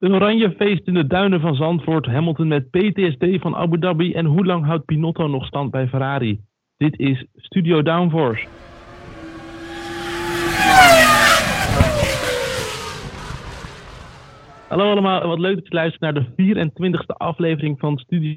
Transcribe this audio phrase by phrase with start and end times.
[0.00, 4.24] Een oranje feest in de duinen van Zandvoort, Hamilton met PTSD van Abu Dhabi en
[4.26, 6.40] hoe lang houdt Pinotto nog stand bij Ferrari?
[6.76, 8.46] Dit is Studio Downforce.
[14.68, 16.24] Hallo allemaal, wat leuk dat je luistert naar de
[16.68, 18.36] 24e aflevering van Studio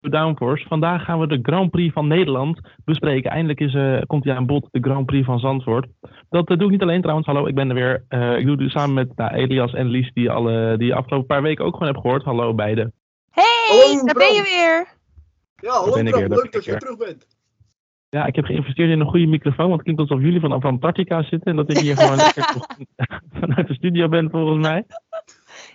[0.00, 0.66] Downforce.
[0.68, 3.30] Vandaag gaan we de Grand Prix van Nederland bespreken.
[3.30, 5.86] Eindelijk is, eh, komt hij aan bod, de Grand Prix van Zandvoort.
[6.28, 7.26] Dat eh, doe ik niet alleen trouwens.
[7.26, 8.04] Hallo, ik ben er weer.
[8.08, 11.42] Eh, ik doe het samen met nou, Elias en Lies, die, alle, die afgelopen paar
[11.42, 12.24] weken ook gewoon heb gehoord.
[12.24, 12.92] Hallo beiden.
[13.30, 14.26] Hey, Hallo, daar Bram.
[14.26, 14.86] ben je weer.
[15.56, 16.80] Ja, hallo ben ik weer, leuk dat ik je weer.
[16.80, 17.26] terug bent.
[18.10, 21.22] Ja, ik heb geïnvesteerd in een goede microfoon, want het klinkt alsof jullie vanaf Antarctica
[21.22, 22.66] zitten en dat ik hier gewoon lekker
[23.32, 24.84] vanuit de studio ben volgens mij.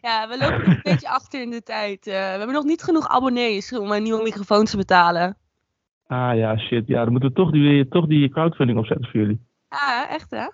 [0.03, 2.07] Ja, we lopen nog een beetje achter in de tijd.
[2.07, 5.37] Eh, we hebben nog niet genoeg abonnees om een nieuwe microfoon te betalen.
[6.07, 6.87] Ah ja, shit.
[6.87, 9.47] Ja, dan moeten we toch die, toch die crowdfunding opzetten voor jullie.
[9.67, 10.47] Ah, echt hè?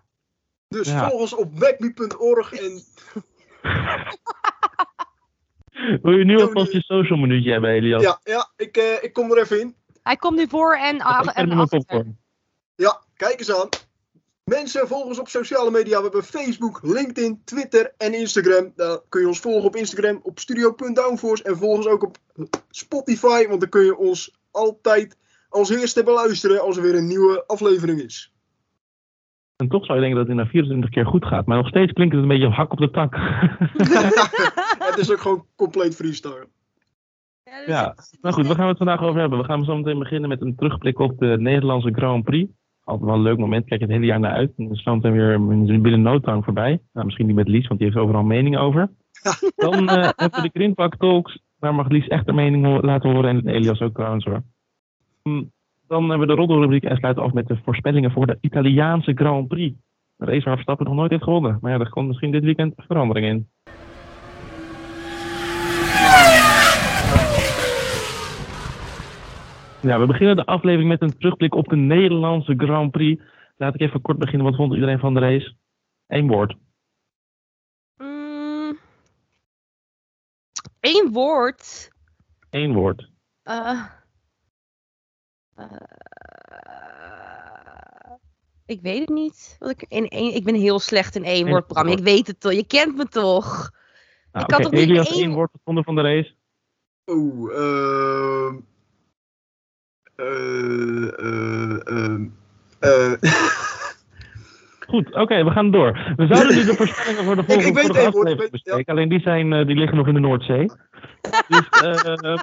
[0.67, 1.08] Dus Ja.
[1.09, 2.81] volg ons op wegme.org en
[6.02, 8.02] Wil je nu alvast je social minuutje hebben, Elias?
[8.02, 9.75] ja, ja ik, eh, ik kom er even in.
[10.03, 12.05] Hij komt nu voor en, heb en er achter.
[12.75, 13.70] Ja, kijk eens aan.
[14.50, 15.97] Mensen, volg ons op sociale media.
[15.97, 18.72] We hebben Facebook, LinkedIn, Twitter en Instagram.
[18.75, 21.44] Daar kun je ons volgen op Instagram op studio.downforce.
[21.44, 22.17] En volg ons ook op
[22.70, 25.17] Spotify, want dan kun je ons altijd
[25.50, 28.33] als eerste beluisteren als er weer een nieuwe aflevering is.
[29.55, 31.92] En toch zou je denken dat het na 24 keer goed gaat, maar nog steeds
[31.92, 33.16] klinkt het een beetje hak op de tak.
[34.89, 36.47] Het is ook gewoon compleet freestyle.
[37.44, 39.39] Ja, Ja, nou goed, waar gaan we het vandaag over hebben?
[39.39, 42.52] We gaan zo meteen beginnen met een terugblik op de Nederlandse Grand Prix.
[42.90, 44.54] Altijd wel een leuk moment, kijk je het hele jaar naar uit.
[44.58, 46.80] En dan is meteen weer binnen no time voorbij.
[46.94, 48.90] Nou, misschien niet met Lies, want die heeft overal mening over.
[49.56, 51.40] Dan eh, hebben we de Grindpak Talks.
[51.60, 54.44] Daar mag Lies echt haar mening laten horen en Elias ook trouwens hoor.
[55.23, 55.44] Hm,
[55.88, 59.48] Dan hebben we de roddelrubriek en sluiten af met de voorspellingen voor de Italiaanse Grand
[59.48, 59.78] Prix.
[60.17, 61.58] Een race waar Verstappen nog nooit heeft gewonnen.
[61.62, 63.48] Maar ja, er komt misschien dit weekend verandering in.
[69.81, 73.23] Ja, we beginnen de aflevering met een terugblik op de Nederlandse Grand Prix.
[73.58, 74.45] Laat ik even kort beginnen.
[74.48, 75.55] Wat vond iedereen van de race?
[76.08, 76.55] Eén woord.
[77.98, 78.77] Mm,
[80.80, 81.92] Eén woord.
[82.49, 83.09] Eén woord.
[83.43, 83.86] Eh,
[85.55, 85.65] eh,
[88.65, 89.55] ik weet het niet.
[89.59, 91.86] Wat ik, in één, ik ben heel slecht in één Eén woord, Bram.
[91.86, 91.99] woord.
[91.99, 92.54] Ik weet het toch.
[92.54, 93.71] Je kent me toch?
[94.31, 96.36] Nou, Ik had oké, ook niet Elias, één- één woord gevonden van de race.
[97.05, 98.59] Oeh, ehm.
[104.87, 106.13] Goed, oké, we gaan door.
[106.15, 108.39] We zouden nu de voorspellingen voor de volgende ik weet vorige één woord, ik aflevering
[108.39, 108.93] weet- bespreken.
[108.93, 110.65] Alleen die, zijn, eh, die liggen nog in de Noordzee.
[111.47, 112.37] Dus eh,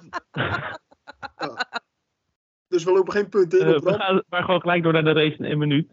[2.68, 5.04] dus we lopen geen punten in eh, op we gaan maar gewoon gelijk door naar
[5.04, 5.88] de race in één minuut.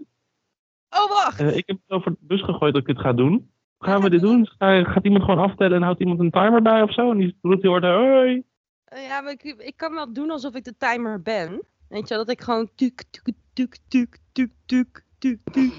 [0.89, 1.39] Oh, wacht.
[1.39, 3.51] Eh, ik heb het over de bus gegooid dat ik dit ga doen.
[3.79, 4.47] Gaan we dit doen?
[4.57, 7.11] Ga- gaat iemand gewoon aftellen en houdt iemand een timer bij of zo?
[7.11, 8.44] En die roept heel hard, hoi.
[8.85, 11.61] Eh, Ja, maar ik, ik kan wel doen alsof ik de timer ben.
[11.94, 15.72] Weet je wel, dat ik gewoon tuk, tuk, tuk, tuk, tuk, tuk, tuk, tuk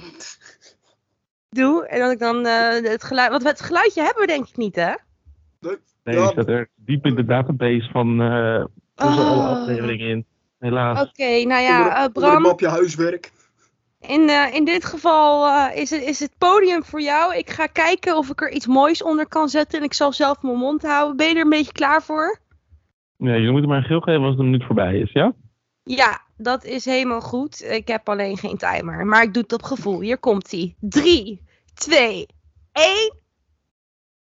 [1.50, 1.86] doe.
[1.86, 3.30] En dat ik dan eh, het geluid...
[3.30, 4.92] Want het geluidje hebben we denk ik niet, hè?
[5.60, 6.12] Nee, Ja.
[6.20, 8.64] die staat er diep in de database van uh,
[8.94, 9.46] alle Oh.
[9.46, 10.26] afleveringen in.
[10.58, 11.00] Helaas.
[11.08, 13.32] Oké, nou ja, eh, onder het Bram, mapje huiswerk.
[14.00, 17.36] in, eh, in dit geval eh, is, het, is het podium voor jou.
[17.36, 19.78] Ik ga kijken of ik er iets moois onder kan zetten.
[19.78, 21.16] En ik zal zelf mijn mond houden.
[21.16, 22.38] Ben je er een beetje klaar voor?
[23.16, 25.32] Nee, jullie moeten maar een geel geven als het een minuut voorbij is, ja?
[25.84, 27.62] Ja, dat is helemaal goed.
[27.62, 29.06] Ik heb alleen geen timer.
[29.06, 30.00] Maar ik doe het op gevoel.
[30.00, 30.74] Hier komt hij.
[30.80, 31.40] 3,
[31.74, 32.26] 2,
[32.72, 33.22] 1.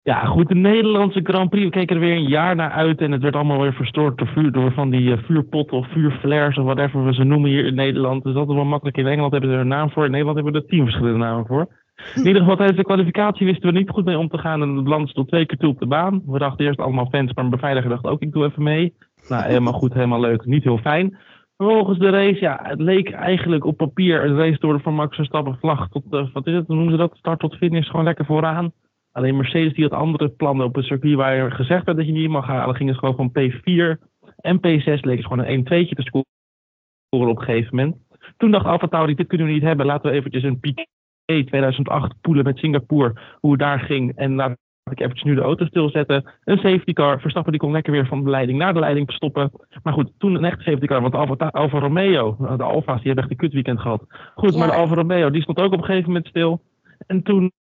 [0.02, 1.66] Ja, goed, de Nederlandse Grand Prix.
[1.66, 4.28] We keken er weer een jaar naar uit en het werd allemaal weer verstoord door,
[4.28, 7.76] vuur, door van die eh, vuurpotten of vuurflares of whatever we ze noemen hier in
[7.76, 8.24] Nederland.
[8.24, 8.98] Dus dat is wel makkelijk.
[8.98, 11.18] In Engeland hebben ze er een naam voor, in Nederland hebben we er tien verschillende
[11.18, 11.68] namen voor.
[12.16, 14.76] In ieder geval tijdens de kwalificatie wisten we niet goed mee om te gaan en
[14.76, 16.22] het land stond twee keer toe op de baan.
[16.26, 18.94] We dachten eerst allemaal fans, maar een beveiliger dacht ook ik doe even mee.
[19.28, 21.18] Nou, helemaal goed, helemaal leuk, niet heel fijn.
[21.58, 25.16] Vervolgens de race, ja, het leek eigenlijk op papier een race door de van Max
[25.16, 28.26] Verstappen vlag tot, eh, wat is het, noemen ze dat, start tot finish, gewoon lekker
[28.26, 28.72] vooraan.
[29.12, 32.30] Alleen Mercedes die had andere plannen op een circuit waar gezegd werd dat je niet
[32.30, 32.76] mag halen.
[32.76, 34.00] Gingen ze gewoon van P4
[34.36, 37.96] en P6 leken ze gewoon een 1-2'tje te scoren op een gegeven moment.
[38.38, 39.86] Toen dacht AlphaTauri, dit kunnen we niet hebben.
[39.86, 40.88] Laten we eventjes een Piquet
[41.26, 43.14] 2008 poelen met Singapore.
[43.40, 44.16] Hoe het daar ging.
[44.16, 44.58] En laat
[44.92, 46.26] ik eventjes nu de auto stilzetten.
[46.44, 47.20] Een safety car.
[47.20, 49.52] Verstappen die kon lekker weer van de leiding naar de leiding stoppen.
[49.84, 51.02] Maar goed, toen een echte safety car.
[51.02, 54.04] Want Alfa, Alfa Romeo, de Alfa's, die hebben echt een kutweekend gehad.
[54.36, 54.60] Goed, Ja.
[54.60, 56.62] maar de Alfa Romeo, die stond ook op een gegeven moment stil.
[57.08, 57.52] En toen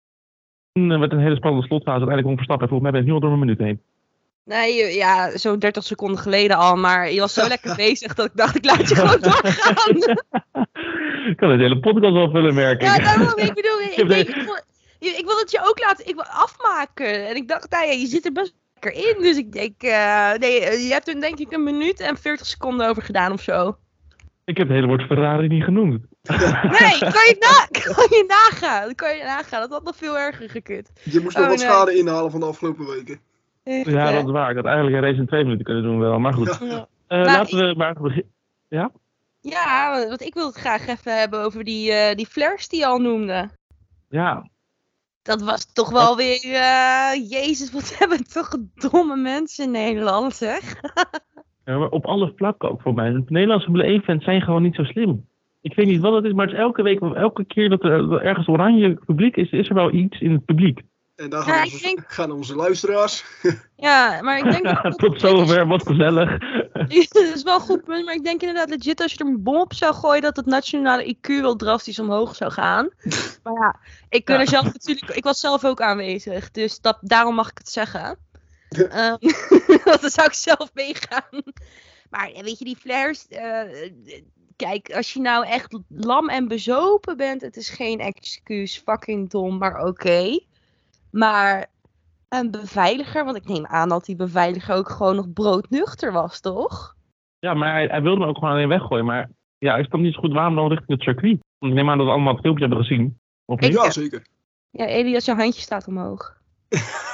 [0.72, 1.90] toen werd een hele spannende slotfase.
[1.98, 2.68] Uiteindelijk kon Verstappen.
[2.68, 3.80] Volgens mij ben ik nu al door mijn minuut heen.
[4.44, 6.76] Nee, ja, zo'n 30 seconden geleden al.
[6.76, 9.96] Maar je was zo lekker bezig dat ik dacht, ik laat je gewoon doorgaan.
[11.30, 12.86] ik kan deze hele podcast wel vullen, merk ik.
[12.86, 14.62] ja, daarom, ik bedoel, ik, de- ik, vond, je-
[14.98, 17.28] ik wil het je ook laten ik wil afmaken.
[17.28, 19.22] En ik dacht, nou ja, je zit er best lekker in.
[19.22, 22.46] Dus ik denk, eh, nee, eh, je hebt er denk ik een minuut en 40
[22.46, 23.76] seconden over gedaan of zo.
[24.44, 26.04] Ik heb het hele woord Ferrari niet genoemd.
[26.22, 28.86] Nee, kan je, na, kan je nagaan.
[28.86, 29.60] Dat kan je nagaan.
[29.60, 30.90] Dat had nog veel erger gekund.
[31.02, 31.68] Je moest nog Oh, wat nee.
[31.68, 33.20] schade inhalen van de afgelopen weken.
[33.62, 34.50] Echt, Ja, dat is waar.
[34.50, 36.18] Ik had eigenlijk een race in twee minuten kunnen doen wel.
[36.18, 36.58] Maar goed.
[36.60, 36.88] Ja.
[37.06, 38.32] Eh, Maar laten we maar beginnen.
[39.40, 42.86] Ja, want ik wil het graag even hebben over die, eh, die flares die je
[42.86, 43.50] al noemde.
[44.08, 44.48] Ja,
[45.24, 50.80] Dat was toch wel weer, eh, jezus, wat hebben toch domme mensen in Nederland, zeg.
[51.64, 53.12] Ja, maar op alle vlakken ook voor mij.
[53.12, 55.26] De Nederlandse Formule 1 fans zijn gewoon niet zo slim.
[55.60, 57.84] Ik weet niet wat het is, maar het is elke week of elke keer dat
[57.84, 60.82] er dat er ergens oranje publiek is, is er wel iets in het publiek.
[61.16, 63.24] En daar Ja, gaan, ik onze, denk- gaan onze luisteraars.
[63.76, 64.98] Ja, maar ik denk dat...
[64.98, 66.38] Tot zover, wat gezellig.
[67.12, 69.42] dat is wel een goed punt, maar ik denk inderdaad legit als je er een
[69.42, 72.90] bom op zou gooien, dat het nationale IQ wel drastisch omhoog zou gaan.
[73.42, 73.76] Maar ja,
[74.08, 77.68] ik er zelf natuurlijk, ik was zelf ook aanwezig, dus dat, daarom mag ik het
[77.68, 78.18] zeggen.
[78.68, 79.16] Ehm,
[79.84, 81.42] want dan zou ik zelf meegaan.
[82.10, 83.90] Maar ja, weet je, die flares, eh,
[84.56, 89.58] kijk, als je nou echt lam en bezopen bent, het is geen excuus, fucking dom,
[89.58, 90.38] maar oké.
[91.14, 91.66] Maar
[92.28, 96.94] een beveiliger, want ik neem aan dat die beveiliger ook gewoon nog broodnuchter was, toch?
[97.38, 99.04] Ja, maar hij, hij wilde me ook gewoon alleen weggooien.
[99.04, 101.38] Maar ja, ik snap niet zo goed waarom dan richting het circuit.
[101.58, 103.18] Want ik neem aan dat we allemaal het filmpje hebben gezien.
[103.44, 103.72] Of niet?
[103.72, 104.26] Ja, zeker.
[104.70, 106.36] Ja, Elias, jouw handje staat omhoog.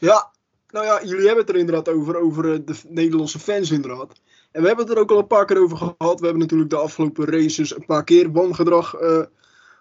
[0.00, 0.30] Ja,
[0.70, 4.20] nou ja, jullie hebben het er inderdaad over, over eh, de Nederlandse fans inderdaad.
[4.52, 6.20] En we hebben het er ook al een paar keer over gehad.
[6.20, 9.22] We hebben natuurlijk de afgelopen races een paar keer wangedrag eh,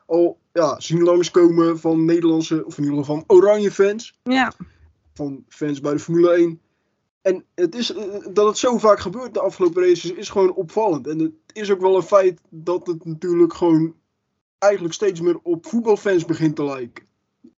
[0.10, 4.20] al ja, zien langskomen van Nederlandse, of in ieder geval van oranje fans.
[4.24, 4.54] Ja.
[5.14, 6.60] Van fans bij de Formule 1.
[7.22, 8.04] En het is, eh,
[8.34, 11.08] dat het zo vaak gebeurt de afgelopen races is gewoon opvallend.
[11.08, 13.94] En het is ook wel een feit dat het natuurlijk gewoon
[14.58, 17.06] eigenlijk steeds meer op voetbalfans begint te lijken.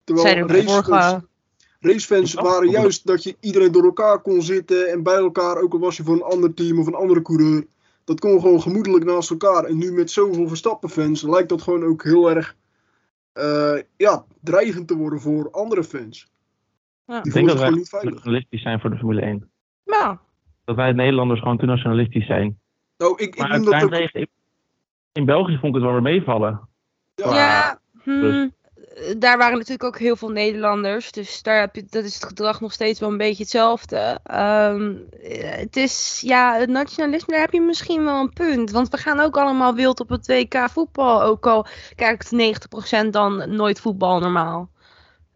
[0.03, 1.29] Terwijl Zijn er racefans- vorige...
[1.79, 5.79] Racefans waren juist dat je iedereen door elkaar kon zitten en bij elkaar, ook al
[5.79, 7.65] was je voor een ander team of een andere coureur.
[8.03, 9.63] Dat kon gewoon gemoedelijk naast elkaar.
[9.63, 12.55] En nu met zoveel Verstappen-fans lijkt dat gewoon ook heel erg
[13.33, 16.29] eh, ja, dreigend te worden voor andere fans.
[17.05, 17.21] Ja.
[17.21, 19.51] Die Ik denk dat wij nationalistisch zijn voor de Formule 1.
[19.85, 20.17] Nou,
[20.65, 22.59] Dat wij Nederlanders gewoon te nationalistisch zijn.
[22.97, 23.91] Nou, ik, ik Maar noem dat ook...
[23.93, 24.29] in-
[25.11, 26.69] in België vond ik het wel weer meevallen.
[27.15, 27.79] Ja, ja.
[28.03, 28.49] hm, dus-
[29.17, 31.11] Daar waren natuurlijk ook heel veel Nederlanders.
[31.11, 34.19] Dus daar heb je, dat is het gedrag nog steeds wel een beetje hetzelfde.
[34.23, 38.71] Ehm, eh, het is, ja, het nationalisme, daar heb je misschien wel een punt.
[38.71, 41.23] Want we gaan ook allemaal wild op het WK voetbal.
[41.23, 41.65] Ook al
[41.95, 44.69] kijkt 90% dan nooit voetbal normaal.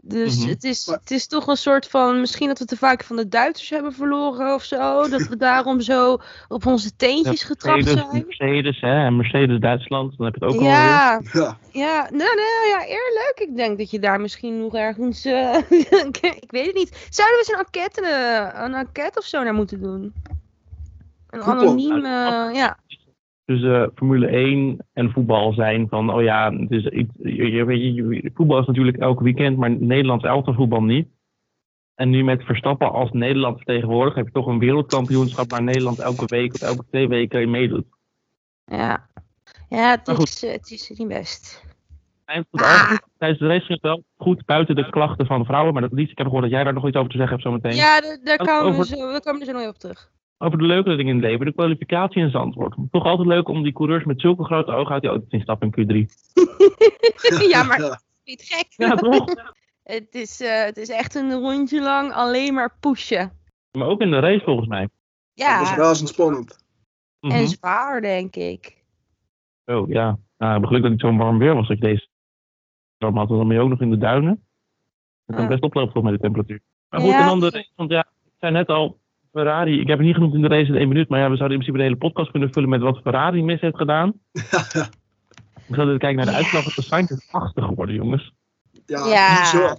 [0.08, 0.50] Dus Mhm.
[0.50, 3.16] het, is, Maar- het is toch een soort van, misschien dat we te vaak van
[3.16, 5.10] de Duitsers hebben verloren of zo.
[5.10, 6.18] Dat we daarom zo
[6.48, 8.24] op onze teentjes getrapt Mercedes, zijn.
[8.28, 10.68] Mercedes, hè, en Mercedes Duitsland, dan heb je het ook al.
[10.68, 11.58] Ja, ja.
[11.72, 13.34] ja, nou, nou ja, eerlijk.
[13.36, 15.26] Ik denk dat je daar misschien nog ergens.
[15.26, 15.56] eh,
[16.42, 17.08] ik weet het niet.
[17.10, 20.14] Zouden we eens een enquête, eh, een enquête of zo naar moeten doen?
[21.30, 21.68] Een Goed plan.
[21.68, 22.78] anoniem, eh, ja.
[23.46, 26.84] Dus eh, Formule 1 en voetbal zijn van, oh ja, iets,
[27.18, 31.08] je, voetbal is natuurlijk elk weekend, maar Nederlands elftal voetbal niet.
[31.96, 36.26] En nu met Verstappen als Nederland vertegenwoordiger heb je toch een wereldkampioenschap waar Nederland elke
[36.26, 37.86] week of elke twee weken in meedoet.
[38.66, 39.10] Ja,
[39.70, 41.64] ja het, Maar is, eh, het is niet best.
[42.52, 42.98] Ah.
[43.18, 46.10] tijdens de race ging het wel goed buiten de klachten van vrouwen, maar dat liet
[46.10, 47.76] ik heb gehoord dat jij daar nog iets over te zeggen hebt zometeen.
[47.76, 50.12] Ja, da- daar komen we, zo, we komen er zo nog op terug.
[50.38, 52.76] Over de leuke dingen in het leven, de kwalificatie in Zandvoort.
[52.92, 55.42] Toch altijd leuk om die coureurs met zulke grote ogen uit die auto te zien
[55.42, 56.12] stappen in Q3.
[57.54, 58.00] ja, maar Ja.
[58.26, 58.66] niet gek.
[58.70, 59.26] Ja, toch?
[59.84, 63.32] het, is, eh, het is echt een rondje lang alleen maar pushen.
[63.72, 64.90] maar ook in de race volgens mij.
[65.34, 66.64] Ja, Dat was razendspannend.
[67.20, 67.34] Mhm.
[67.34, 68.84] en zwaar, denk ik.
[69.66, 72.08] Oh ja, nou, ik heb geluk dat het zo warm weer was dat je deze
[72.96, 73.30] storm had.
[73.30, 74.46] want Dan ook nog in de duinen.
[75.26, 75.50] Dat kan Ja.
[75.52, 76.62] best oplopen met de temperatuur.
[76.90, 77.20] Maar goed, Ja.
[77.20, 79.00] en dan de race, want ja, ik zei net al,
[79.40, 81.36] Ferrari, ik heb het niet genoemd in de race in één minuut, maar ja, we
[81.36, 84.14] zouden in principe de hele podcast kunnen vullen met wat Ferrari mis heeft gedaan.
[85.68, 88.34] Ik zat even kijken naar de uitslag, het is Sainz is achtste geworden, jongens.
[88.86, 89.78] ja.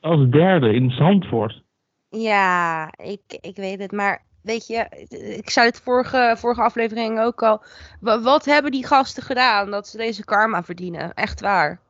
[0.00, 1.62] Als derde in Zandvoort.
[2.08, 3.92] Ja, ik, ik weet het.
[3.92, 5.06] Maar weet je,
[5.38, 7.62] ik zei het vorige, vorige aflevering ook al.
[8.00, 11.14] Wa- Wat hebben die gasten gedaan dat ze deze karma verdienen?
[11.14, 11.80] Echt waar.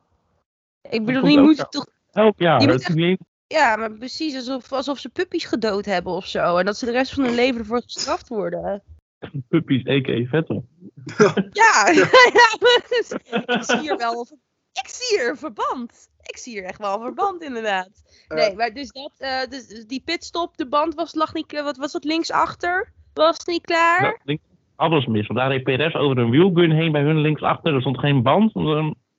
[0.89, 1.85] Ik bedoel, die moeten toch.
[2.11, 2.59] Elk jaar.
[2.59, 6.13] Die het moet is niet eens- Ja, maar precies alsof, alsof ze puppies gedood hebben
[6.13, 6.57] of zo.
[6.57, 8.83] En dat ze de rest van hun leven ervoor gestraft worden.
[9.49, 10.25] puppies, a.k.a.
[10.29, 10.65] Vettel.
[11.63, 11.87] Ja,
[12.39, 13.11] ja maar dus
[13.45, 14.27] ik zie hier wel.
[14.71, 16.09] Ik zie hier een verband.
[16.21, 17.89] Ik zie hier echt wel een verband, inderdaad.
[18.27, 21.91] Nee, maar dus dat, eh, dus die pitstop, de band was, lag niet, wat was
[21.91, 22.93] dat linksachter?
[23.13, 24.03] Was niet klaar?
[24.03, 24.43] Ja, links-
[24.75, 25.27] alles mis.
[25.27, 27.73] Want daar reed PRS over een wielgun heen bij hun linksachter.
[27.73, 28.63] Er stond geen band, eh,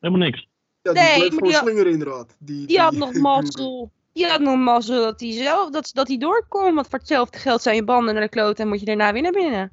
[0.00, 0.48] helemaal niks.
[0.82, 2.36] Ja, die Nee, bleef gewoon die had- slingeren inderdaad.
[2.38, 3.90] Die, Die had nog mazzel.
[4.18, 6.74] Die had nog mazzel dat hij zelf dat, dat hij doorkomt.
[6.74, 9.22] Want voor hetzelfde geld zijn je banden naar de kloot en moet je daarna weer
[9.22, 9.70] naar binnen.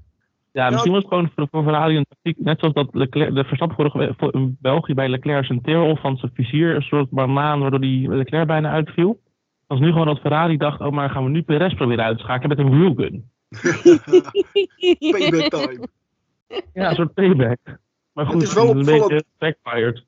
[0.51, 2.37] Ja, misschien was het gewoon voor, voor Ferrari een tactiek.
[2.39, 6.31] Net zoals dat Leclerc, de Verstappen vorige in België bij Leclerc zijn teerol van zijn
[6.33, 6.75] vizier.
[6.75, 9.21] Een soort banaan waardoor die Leclerc bijna uitviel.
[9.67, 12.17] Dat is nu gewoon dat Ferrari dacht, oh maar gaan we nu Perez proberen uit
[12.17, 13.29] te schakelen met een wheelgun.
[15.11, 15.87] Payback time.
[16.73, 17.59] Ja, een soort payback.
[18.13, 19.07] Maar goed, is wel een opvallend.
[19.07, 20.05] beetje backfired.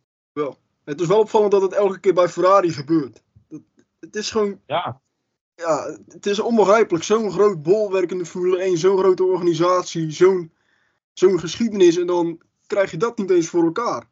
[0.83, 3.25] Het is wel opvallend dat het elke keer bij Ferrari gebeurt.
[4.07, 4.99] Het is gewoon, Ja,
[5.55, 7.03] ja, het is onbegrijpelijk.
[7.03, 10.51] Zo'n groot bolwerk in de Formule 1, zo'n grote organisatie, zo'n
[11.13, 11.97] zo'n geschiedenis.
[11.97, 14.03] En dan krijg je dat niet eens voor elkaar.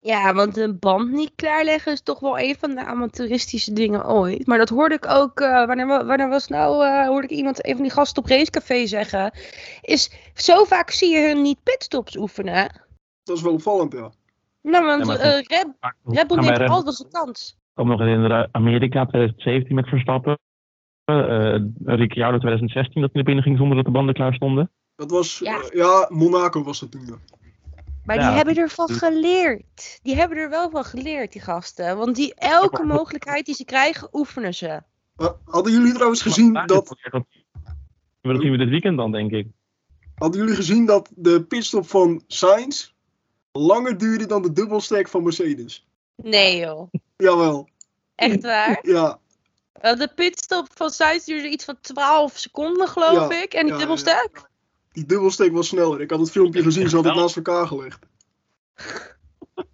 [0.00, 4.46] Ja, want een band niet klaarleggen is toch wel een van de amateuristische dingen ooit.
[4.46, 7.66] Maar dat hoorde ik ook, eh, wanneer, wa- wanneer was nou, eh, hoorde ik iemand,
[7.66, 9.32] een van die gasten op Racecafé zeggen.
[9.80, 12.82] Is, zo vaak zie je hun niet pitstops oefenen.
[13.22, 14.12] Dat is wel opvallend, ja.
[14.62, 15.66] Nou, want Ja, maar eh, Red,
[16.04, 17.56] Red Bull neemt altijd zijn kans.
[17.72, 20.38] Ik kan me nog herinneren, Amerika 2017 met Verstappen.
[21.04, 24.70] eh Ricciardo 2016 dat hij naar binnen ging zonder dat de banden klaar stonden.
[24.96, 25.62] Dat was, Ja.
[25.72, 27.06] ja Monaco was dat toen.
[27.06, 27.14] ja.
[28.04, 29.98] Maar Ja, die hebben ervan dus- geleerd.
[30.02, 31.96] Die hebben er wel van geleerd, die gasten.
[31.96, 34.82] Want die, elke mogelijkheid die ze krijgen, oefenen ze.
[35.44, 36.96] Hadden jullie trouwens gezien Dat dat
[38.42, 39.46] zien we dit weekend dan, denk ik.
[40.14, 42.90] hadden jullie gezien dat de pitstop van Sainz
[43.52, 45.86] langer duurde dan de dubbelstack van Mercedes?
[46.22, 46.90] Nee joh.
[47.16, 47.68] Jawel,
[48.14, 48.78] Echt waar?
[48.82, 49.18] ja.
[49.72, 53.54] Wel, De pitstop van Sainz duurde iets van 12 seconden, geloof Ja, ik.
[53.54, 54.50] En die ja, dubbelstek?
[54.92, 56.00] Die dubbelstack was sneller.
[56.00, 57.98] Ik had het filmpje gezien, ze hadden het naast elkaar gelegd.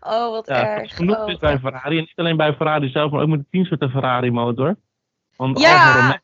[0.00, 0.94] Oh, wat Ja, erg.
[0.96, 1.30] genoeg Oh.
[1.30, 1.96] is bij Ferrari.
[1.98, 4.76] En niet alleen bij Ferrari zelf, maar ook met de teamsoorten Ferrari motor.
[5.36, 5.70] Want Ja!
[6.08, 6.20] Ja,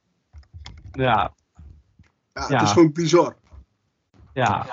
[0.92, 1.32] Ja,
[2.32, 2.62] het Ja.
[2.62, 3.36] is gewoon bizar.
[4.32, 4.60] ja.
[4.62, 4.68] Is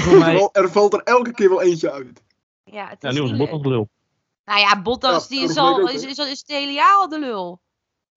[0.00, 0.34] voor mij...
[0.34, 2.22] Wel, er valt er elke keer wel eentje uit.
[2.64, 3.66] Ja, het Ja, is nu was niet Bottas leuk.
[3.72, 3.88] lul.
[4.44, 7.18] Nou ja, Bottas Ja, die is, al, is, is, is het hele jaar al de
[7.18, 7.60] lul.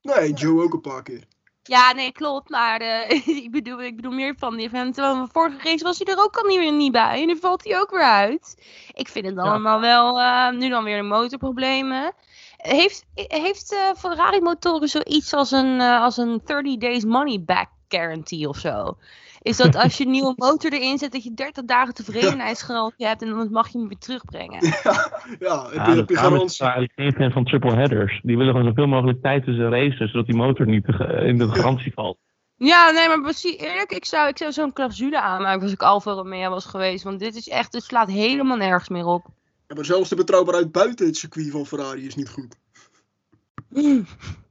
[0.01, 1.23] Nee, Joe ook een paar keer.
[1.63, 2.49] Ja, nee, klopt.
[2.49, 3.09] Maar eh,
[3.43, 4.91] ik, bedoel, ik bedoel meer van die van.
[4.91, 7.21] Terwijl de vorige race was hij er ook al niet, meer niet bij.
[7.21, 8.55] En nu valt hij ook weer uit.
[8.93, 10.19] Ik vind het allemaal wel.
[10.21, 12.13] eh, nu dan weer de motorproblemen.
[12.57, 18.47] Heeft, heeft eh, Ferrari motoren zoiets als een, als een 30 days money back guarantee
[18.49, 18.97] of zo?
[19.45, 23.21] Is dat als je een nieuwe motor erin zet, dat je 30 dagen tevredenheidsgarantie hebt
[23.21, 24.59] en dan mag je hem weer terugbrengen?
[24.83, 26.91] Ja, heb Ja, heb dat je garantie.
[26.95, 28.19] Geen fan van triple headers.
[28.23, 30.85] Die willen gewoon zoveel mogelijk tijd tussen races, zodat die motor niet
[31.25, 32.17] in de garantie valt.
[32.55, 36.11] Ja, nee, maar precies, eerlijk, ik zou, ik zou zo'n clausule aanmaken als ik Alfa
[36.11, 37.03] Romeo was geweest.
[37.03, 39.25] Want dit is echt, het slaat helemaal nergens meer op.
[39.67, 42.55] Ja, maar zelfs de betrouwbaarheid buiten het circuit van Ferrari is niet goed.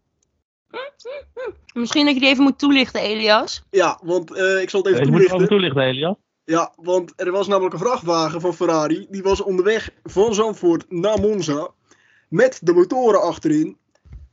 [1.74, 3.62] Misschien dat je die even moet toelichten, Elias.
[3.70, 5.48] Ja, want eh, ik zal het Je even moet het over toelichten.
[5.48, 6.16] toelichten, Elias.
[6.44, 9.06] Ja, want er was namelijk een vrachtwagen van Ferrari.
[9.10, 11.70] Die was onderweg van Zandvoort naar Monza.
[12.28, 13.76] Met de motoren achterin.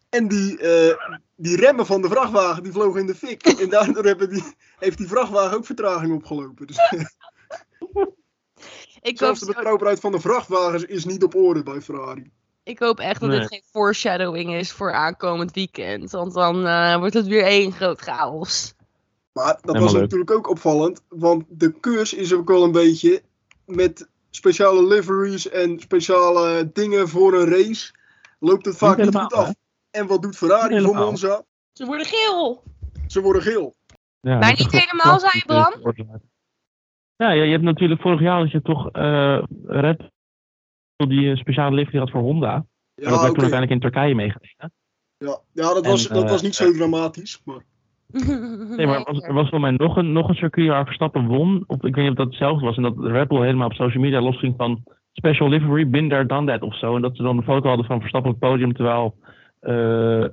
[0.10, 0.96] En die, eh,
[1.36, 3.44] die remmen van de vrachtwagen die vlogen in de fik.
[3.44, 4.44] En daardoor hebben die,
[4.80, 6.68] heeft die vrachtwagen ook vertraging opgelopen.
[6.68, 6.78] Dus
[9.01, 12.32] Ik zelfs de betrouwbaarheid van de vrachtwagens is niet op orde bij Ferrari.
[12.63, 13.39] Ik hoop echt dat Nee.
[13.39, 16.12] dit geen foreshadowing is voor aankomend weekend.
[16.12, 18.74] Want dan eh, wordt het weer één groot chaos.
[19.34, 20.01] Maar dat Helemaal was leuk.
[20.01, 21.01] natuurlijk ook opvallend.
[21.10, 23.22] Want de keurs is ook wel een beetje
[23.65, 27.94] met speciale liveries en speciale dingen voor een race.
[28.39, 29.48] Loopt het vaak niet, helemaal, goed af.
[29.48, 29.53] hè?
[30.00, 30.96] En wat doet Ferrari voor.
[30.96, 31.44] Monza?
[31.74, 32.63] Ze worden geel.
[33.08, 33.74] Ze worden geel.
[34.22, 35.94] Ja, Maar niet helemaal, zei je, Bram?
[37.15, 40.01] Ja, ja, je hebt natuurlijk vorig jaar dat je toch eh Red
[41.10, 42.53] die een speciale livery had voor Honda.
[42.53, 42.65] En
[42.96, 44.72] Ja, dat werd toen uiteindelijk in Turkije meegekregen.
[45.17, 45.39] ja.
[45.53, 47.41] ja dat, was, En, dat eh, was niet zo dramatisch.
[47.46, 47.63] Maar...
[48.77, 51.27] Nee, maar er was, er was voor mij nog een, nog een circuit waar Verstappen
[51.27, 51.63] won.
[51.67, 52.77] Of ik weet niet of dat hetzelfde was.
[52.77, 56.51] En dat Red Bull helemaal op social media losging van special livery, been there, done
[56.51, 56.96] that of zo.
[56.96, 58.74] En dat ze dan een foto hadden van Verstappen op het podium.
[58.74, 59.15] Terwijl
[59.60, 60.24] eh,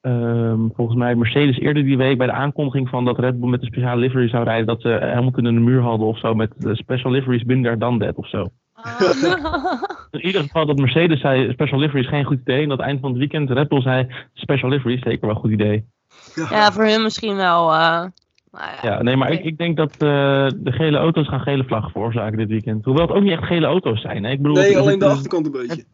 [0.00, 3.60] ehm, volgens mij Mercedes eerder die week bij de aankondiging van dat Red Bull met
[3.60, 4.66] de speciale livery zou rijden.
[4.66, 7.78] Dat ze Hamilton in de muur hadden of zo met de special liveries, been there,
[7.78, 8.48] done that of zo.
[10.10, 12.62] In ieder geval dat Mercedes zei special livery is geen goed idee.
[12.62, 15.40] En dat eind van het weekend Red Bull zei special livery is zeker wel een
[15.40, 15.84] goed idee.
[16.50, 17.72] ja, voor hun misschien wel.
[17.72, 18.04] eh,
[18.52, 18.78] ja.
[18.82, 19.98] Ja, nee, maar ik, ik denk dat eh,
[20.56, 22.84] de gele auto's gaan gele vlaggen veroorzaken dit weekend.
[22.84, 24.24] Hoewel het ook niet echt gele auto's zijn.
[24.24, 24.30] Hè?
[24.30, 25.84] Ik bedoel, Nee, alleen de achterkant een beetje.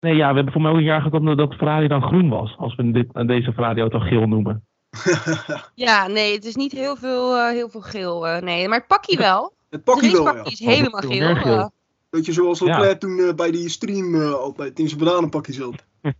[0.00, 2.28] Nee, ja, we hebben voor mij ook een jaar gehad dat, dat Ferrari dan groen
[2.28, 2.54] was.
[2.58, 4.64] Als we dit, deze Ferrari-auto geel noemen.
[5.74, 8.26] Ja, nee, het is niet heel veel, eh, heel veel geel.
[8.28, 9.52] eh, nee, maar het pakje wel.
[9.70, 10.44] Het pakje wel, ja.
[10.44, 11.00] is helemaal
[11.34, 11.70] geel.
[12.14, 12.64] Weet je, zoals Ja.
[12.66, 15.74] Leclerc toen eh, bij die stream eh, altijd in zijn bananenpakje zat.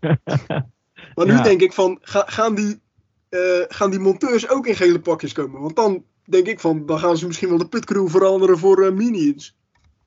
[1.14, 1.42] Maar nu Ja.
[1.42, 2.80] denk ik van, ga- gaan, die,
[3.28, 5.60] eh, gaan die monteurs ook in gele pakjes komen?
[5.60, 8.92] Want dan denk ik van, dan gaan ze misschien wel de pitcrew veranderen voor eh,
[8.92, 9.54] minions.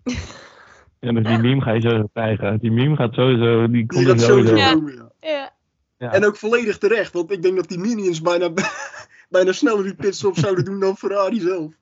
[1.00, 2.60] Ja, dus die meme ga je zo krijgen.
[2.60, 4.56] Die meme gaat sowieso, die komt Die gaat sowieso.
[4.56, 4.74] Ja.
[4.74, 5.12] komen, ja.
[5.20, 5.54] Ja.
[5.98, 6.12] Ja.
[6.14, 8.52] En ook volledig terecht, want ik denk dat die Minions bijna,
[9.30, 11.74] bijna sneller die pitstop zouden doen dan Ferrari zelf.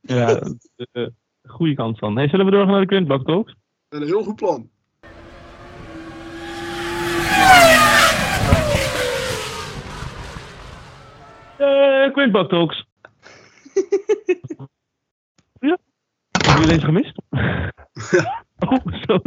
[0.00, 0.40] Ja,
[0.92, 1.06] eh,
[1.48, 2.16] goede kans van.
[2.16, 3.54] Hey, zullen we doorgaan naar de Quintbak Talks?
[3.88, 4.70] Een heel goed plan.
[11.58, 12.86] Eh Quintbak Talks.
[15.68, 15.78] ja?
[16.30, 17.18] Hebben jullie deze gemist?
[18.68, 19.20] oh, zo.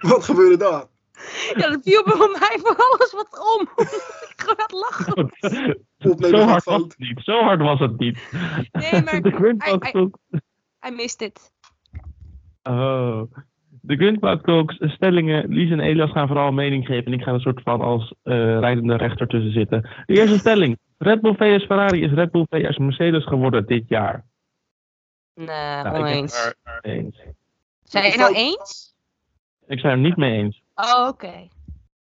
[0.00, 0.84] Wat gebeurde daar?
[1.56, 3.68] ja, dat viel bij mij voor alles wat om.
[4.36, 5.30] ik het lachen.
[6.30, 7.20] Zo hard was het niet.
[7.24, 8.18] Zo hard was het niet.
[8.72, 10.18] Nee, maar de Quintbak I- I- Talks.
[10.86, 11.52] I missed it.
[12.62, 13.22] Oh.
[13.82, 15.48] De Talks stellingen.
[15.48, 17.04] Lies en Elias gaan vooral een mening geven.
[17.04, 19.88] En ik ga een soort van als eh, rijdende rechter tussen zitten.
[20.06, 20.78] De eerste stelling.
[20.98, 24.24] Red Bull vs Ferrari is Red Bull vs Mercedes geworden dit jaar.
[25.34, 26.54] Nee, Nou, ik ben oneens.
[26.62, 27.22] het eens.
[27.82, 28.94] Zijn je het nou eens?
[29.66, 30.62] Ik zijn er niet mee eens.
[30.74, 31.26] Oh, oké.
[31.26, 31.50] Ik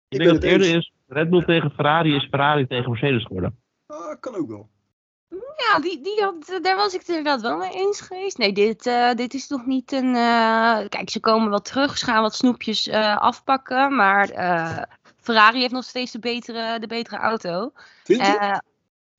[0.08, 0.76] ben denk dat het het eerder eens.
[0.86, 3.58] is Red Bull tegen Ferrari is Ferrari tegen Mercedes geworden.
[3.88, 4.70] Ah, kan ook wel.
[5.58, 8.38] Ja, die, die had, daar was ik het inderdaad wel mee eens geweest.
[8.38, 10.16] Nee, dit, eh, dit is toch niet een...
[10.16, 11.98] eh, Kijk, ze komen wel terug.
[11.98, 13.96] Ze gaan wat snoepjes eh, afpakken.
[13.96, 14.82] Maar eh,
[15.22, 17.72] Ferrari heeft nog steeds de betere, de betere auto.
[18.04, 18.38] Vind je?
[18.38, 18.58] Eh,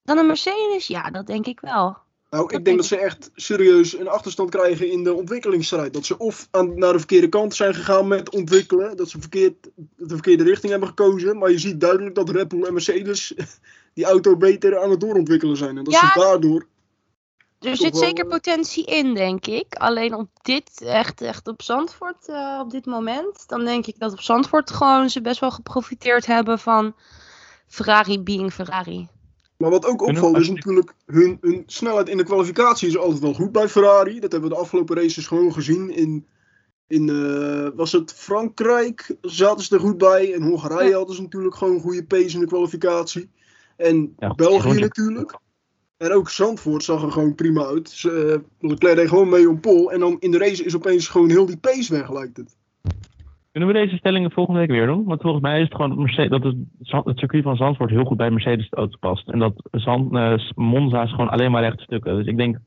[0.02, 0.86] dan een Mercedes?
[0.86, 1.96] Ja, dat denk ik wel.
[2.30, 5.92] nou, ik dat denk denk dat ze echt serieus een achterstand krijgen in de ontwikkelingsstrijd.
[5.92, 8.96] Dat ze of aan, naar de verkeerde kant zijn gegaan met ontwikkelen.
[8.96, 11.38] Dat ze verkeerd, de verkeerde richting hebben gekozen.
[11.38, 13.34] Maar je ziet duidelijk dat Red Bull en Mercedes
[13.96, 15.78] die auto beter aan het doorontwikkelen zijn.
[15.78, 16.12] En dat Ja.
[16.12, 16.66] ze daardoor...
[17.60, 19.74] Er zit wel, zeker eh, potentie in, denk ik.
[19.74, 24.12] Alleen op dit, echt, echt op Zandvoort, eh, op dit moment, dan denk ik dat
[24.12, 26.94] op Zandvoort gewoon ze best wel geprofiteerd hebben van
[27.66, 29.08] Ferrari being Ferrari.
[29.56, 33.34] Maar wat ook opvalt is natuurlijk hun, hun snelheid in de kwalificatie is altijd wel
[33.34, 34.20] goed bij Ferrari.
[34.20, 35.90] Dat hebben we de afgelopen races gewoon gezien.
[35.90, 36.26] In,
[36.86, 40.34] in eh, was het Frankrijk zaten ze er goed bij.
[40.34, 40.96] En Hongarije Ja.
[40.96, 43.30] hadden ze natuurlijk gewoon een goede pace in de kwalificatie.
[43.76, 45.38] En Ja, België natuurlijk.
[45.96, 47.88] En ook Zandvoort zag er gewoon prima uit.
[47.88, 49.92] Ze, eh, Leclerc deed gewoon mee om pol.
[49.92, 52.56] En dan in de race is opeens gewoon heel die pace weg, lijkt het.
[53.50, 55.04] Kunnen we deze stellingen volgende week weer doen?
[55.04, 58.16] Want volgens mij is het gewoon dat, Mercedes, dat het, circuit van Zandvoort heel goed
[58.16, 59.28] bij Mercedes auto past.
[59.28, 62.16] En dat Zand, eh, Monza is gewoon alleen maar rechte stukken.
[62.16, 62.58] Dus ik denk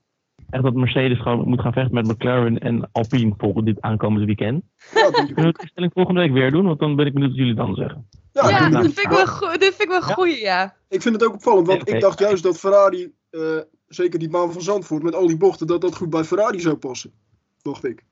[0.49, 4.63] echt dat Mercedes gewoon moet gaan vechten met McLaren en Alpine volgend dit aankomende weekend.
[4.93, 6.65] Ja, dat denk ik Kunnen we de stelling volgende week weer doen?
[6.65, 8.07] Want dan ben ik benieuwd wat jullie dan zeggen.
[8.31, 10.13] Ja, Ja, ik, dat vind ik wel, dit vind ik wel Ja?
[10.13, 10.75] goeie, ja.
[10.89, 11.67] ik vind het ook opvallend.
[11.67, 13.41] Want ik dacht juist dat Ferrari, eh,
[13.88, 16.75] zeker die baan van Zandvoort met al die bochten, dat dat goed bij Ferrari zou
[16.75, 17.12] passen.
[17.62, 18.03] Dacht ik.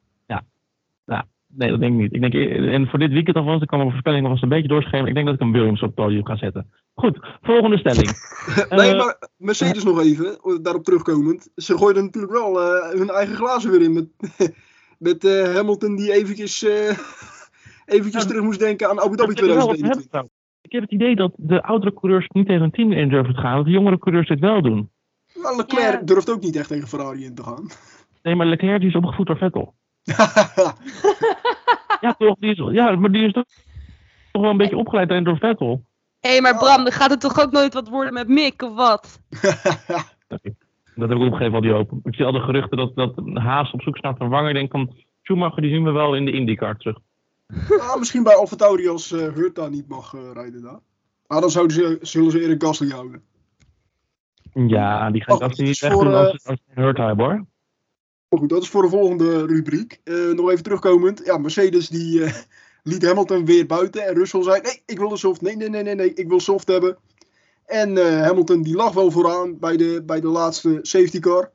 [1.47, 2.13] Nee, dat denk ik niet.
[2.13, 2.33] Ik denk,
[2.73, 5.09] en voor dit weekend alvast, ik kan mijn voorspelling nog eens een beetje doorschrijven.
[5.09, 6.71] Ik denk dat ik een Williams op het podium ga zetten.
[6.93, 8.09] Goed, volgende stelling.
[8.81, 11.49] nee, maar Mercedes nog even, daarop terugkomend.
[11.55, 13.93] Ze gooiden natuurlijk wel eh, hun eigen glazen weer in.
[13.93, 14.07] Met,
[15.09, 16.97] met eh, Hamilton die eventjes, eh,
[17.97, 20.11] eventjes terug moest denken aan Abu Dhabi Ik heb het wel over 2021.
[20.11, 20.31] hebben.
[20.61, 23.41] Ik heb het idee dat de oudere coureurs niet tegen een team in durven te
[23.41, 23.55] gaan.
[23.55, 24.89] Dat de jongere coureurs dit wel doen.
[25.41, 26.05] Maar Leclerc Ja.
[26.05, 27.67] durft ook niet echt tegen Ferrari in te gaan.
[28.23, 29.73] Nee, maar Leclerc die is opgevoed door Vettel.
[32.01, 32.35] Ja, toch?
[32.39, 33.43] Die is, ja, maar die is toch,
[34.31, 35.83] toch wel een beetje opgeleid door Vettel.
[36.19, 38.75] Hé, hey, maar Bram, dan gaat het toch ook nooit wat worden met Mick, of
[38.75, 39.19] wat?
[40.95, 41.91] Dat heb ik opgegeven, al die hoop.
[42.03, 44.49] Ik zie al de geruchten dat, dat Haas op zoek is naar een vervanger.
[44.49, 46.97] Ik denk van, Schumacher, die zien we wel in de IndyCar terug.
[47.79, 50.79] Ah, misschien bij AlphaTauri als eh Hurt daar niet mag eh, rijden daar.
[51.27, 53.21] Maar dan zouden ze, zullen ze Erik Gasly houden.
[54.53, 56.97] Ja, die gaat Oh, dat het niet voor, doen eh, als, als ze een hurt
[56.97, 57.45] hebben, hoor.
[58.29, 59.99] Maar goed, dat is voor de volgende rubriek.
[60.03, 61.21] Eh, nog even terugkomend.
[61.25, 62.33] Ja, Mercedes die eh,
[62.83, 64.05] liet Hamilton weer buiten.
[64.05, 65.41] En Russell zei, nee, ik wil de soft.
[65.41, 66.97] Nee, nee, nee, nee, nee, ik wil soft hebben.
[67.65, 71.51] En eh, Hamilton die lag wel vooraan bij de, bij de laatste safety car.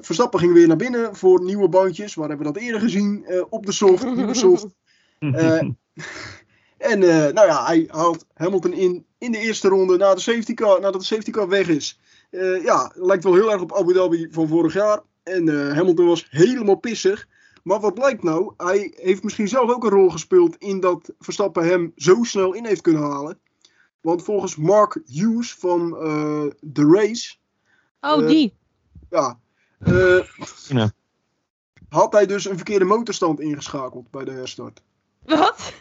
[0.00, 2.14] Verstappen ging weer naar binnen voor nieuwe bandjes.
[2.14, 3.26] Waar hebben we dat eerder gezien?
[3.48, 4.66] Op de soft, nieuwe soft.
[6.78, 10.80] En nou ja, hij haalt Hamilton in in de eerste ronde na de safety car,
[10.80, 12.00] nadat de safety car weg is.
[12.62, 15.00] Ja, lijkt wel heel erg op Abu Dhabi van vorig jaar.
[15.22, 17.28] En eh, Hamilton was helemaal pissig.
[17.62, 18.54] Maar wat blijkt nou?
[18.56, 22.66] Hij heeft misschien zelf ook een rol gespeeld in dat Verstappen hem zo snel in
[22.66, 23.38] heeft kunnen halen.
[24.00, 27.34] Want volgens Mark Hughes van eh The Race,
[28.00, 28.54] Oh, Eh, die.
[29.10, 29.38] ja,
[29.78, 30.18] eh,
[30.68, 30.92] Ja.
[31.88, 34.82] had hij dus een verkeerde motorstand ingeschakeld bij de herstart.
[35.22, 35.72] Wat?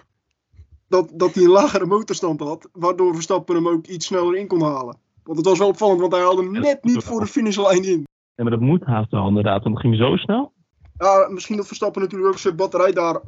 [0.87, 4.61] dat, dat hij een lagere motorstand had, waardoor Verstappen hem ook iets sneller in kon
[4.61, 4.97] halen.
[5.23, 8.07] Want het was wel opvallend, want hij haalde hem net niet voor de finishlijn in.
[8.35, 10.53] Ja, maar dat moet haast wel inderdaad, want het ging zo snel.
[10.97, 13.21] Ja, misschien dat Verstappen natuurlijk ook zijn batterij daar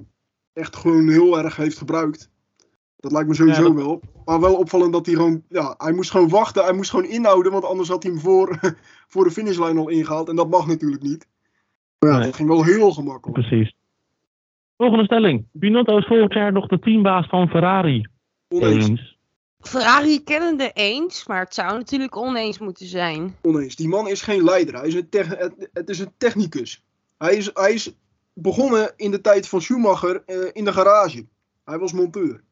[0.53, 2.31] echt gewoon heel erg heeft gebruikt.
[2.97, 4.01] Dat lijkt me sowieso Ja, dat- wel.
[4.25, 7.51] Maar wel opvallend dat hij gewoon, ja, hij moest gewoon wachten, hij moest gewoon inhouden,
[7.51, 8.59] want anders had hij hem voor,
[9.11, 10.29] voor de finishlijn al ingehaald.
[10.29, 11.27] En dat mag natuurlijk niet.
[11.99, 12.25] Maar ja, Nee.
[12.25, 13.47] dat ging wel heel gemakkelijk.
[13.47, 13.75] Precies.
[14.77, 15.45] Volgende stelling.
[15.51, 18.05] Binotto is volgend jaar nog de teambaas van Ferrari.
[18.47, 19.12] Oneens.
[19.63, 23.36] Ferrari kennende eens, maar het zou natuurlijk oneens moeten zijn.
[23.41, 23.76] Oneens.
[23.76, 24.76] Die man is geen leider.
[24.76, 25.08] Hij is een
[25.73, 26.84] het, is een technicus.
[27.17, 27.93] Hij is, hij is
[28.34, 31.26] begonnen in de tijd van Schumacher eh, in de garage.
[31.65, 32.43] Hij was monteur.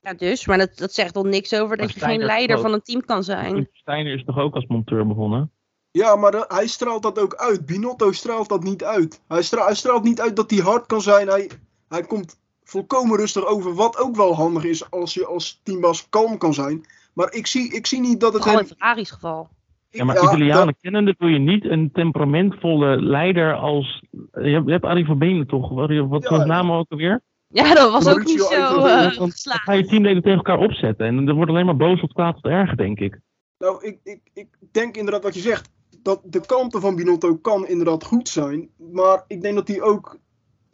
[0.00, 2.72] Ja, dus, maar dat, dat zegt toch niks over dat Maar je geen leider van
[2.72, 3.68] een team kan zijn.
[3.72, 5.50] Steiner is toch ook als monteur begonnen?
[5.90, 7.66] Ja, maar de- hij straalt dat ook uit.
[7.66, 9.20] Binotto straalt dat niet uit.
[9.28, 11.28] Hij, stra- hij straalt niet uit dat hij hard kan zijn.
[11.28, 11.50] Hij,
[11.88, 13.74] hij komt volkomen rustig over.
[13.74, 16.84] Wat ook wel handig is als je als teambaas kalm kan zijn.
[17.12, 18.66] Maar ik zie, ik zie niet dat het Gewoon in.
[18.66, 19.48] Ferrari's geval.
[19.90, 24.02] Ja, maar ja, Italianen dat- kennende doe je niet een temperamentvolle leider als...
[24.32, 25.68] Je hebt, je hebt Arie van Benen toch?
[25.68, 27.22] Wat wat was Ja, naam ook alweer?
[27.48, 31.06] Ja, dat was ook niet zo eh, dan ga je teamleden tegen elkaar opzetten.
[31.06, 33.20] En er wordt alleen maar boos tot kwaad tot erger, denk ik.
[33.58, 35.70] Nou, ik, ik, ik denk inderdaad wat je zegt.
[36.02, 38.68] Dat de kanten van Binotto kan inderdaad goed zijn.
[38.92, 40.18] Maar ik denk dat hij ook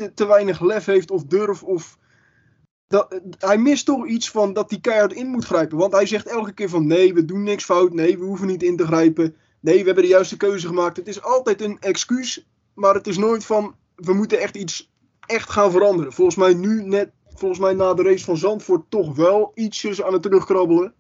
[0.01, 1.63] te, te weinig lef heeft of durf.
[1.63, 1.99] Of
[2.87, 5.79] dat, hij mist toch iets van dat hij keihard in moet grijpen.
[5.79, 7.93] Want hij zegt elke keer van nee, we doen niks fout.
[7.93, 9.37] Nee, we hoeven niet in te grijpen.
[9.61, 10.97] Nee, we hebben de juiste keuze gemaakt.
[10.97, 12.47] Het is altijd een excuus.
[12.75, 14.93] Maar het is nooit van we moeten echt iets
[15.27, 16.13] echt gaan veranderen.
[16.13, 20.13] Volgens mij nu net, volgens mij na de race van Zandvoort toch wel ietsjes aan
[20.13, 20.95] het terugkrabbelen.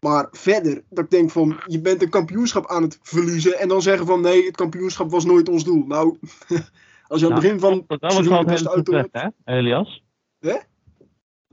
[0.00, 3.58] Maar verder, dat ik denk van, je bent een kampioenschap aan het verliezen.
[3.58, 5.84] En dan zeggen van, nee, het kampioenschap was nooit ons doel.
[5.86, 6.18] Nou,
[7.10, 8.92] als je aan het begin van dat het was seizoen wel de het beste auto
[8.92, 9.20] hebt.
[9.44, 10.02] hè, Elias?
[10.38, 10.56] Hè?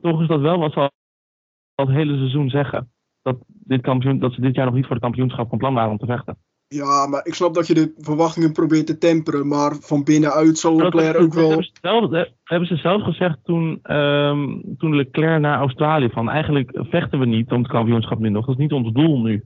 [0.02, 2.92] Toch is dat wel wat ze al het hele seizoen zeggen.
[3.22, 5.92] Dat, dit kampioen, dat ze dit jaar nog niet voor het kampioenschap van plan waren
[5.92, 6.38] om te vechten.
[6.68, 9.48] Ja, maar ik snap dat je de verwachtingen probeert te temperen.
[9.48, 11.48] Maar van binnenuit zal Leclerc ook wel...
[11.48, 16.10] hebben, ze zelf, dat hebben ze zelf gezegd toen, ehm, toen Leclerc naar Australië.
[16.10, 18.46] Van eigenlijk vechten we niet om het kampioenschap nu nog.
[18.46, 19.44] Dat is niet ons doel nu.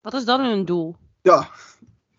[0.00, 0.96] Wat is dan hun doel?
[1.22, 1.48] Ja,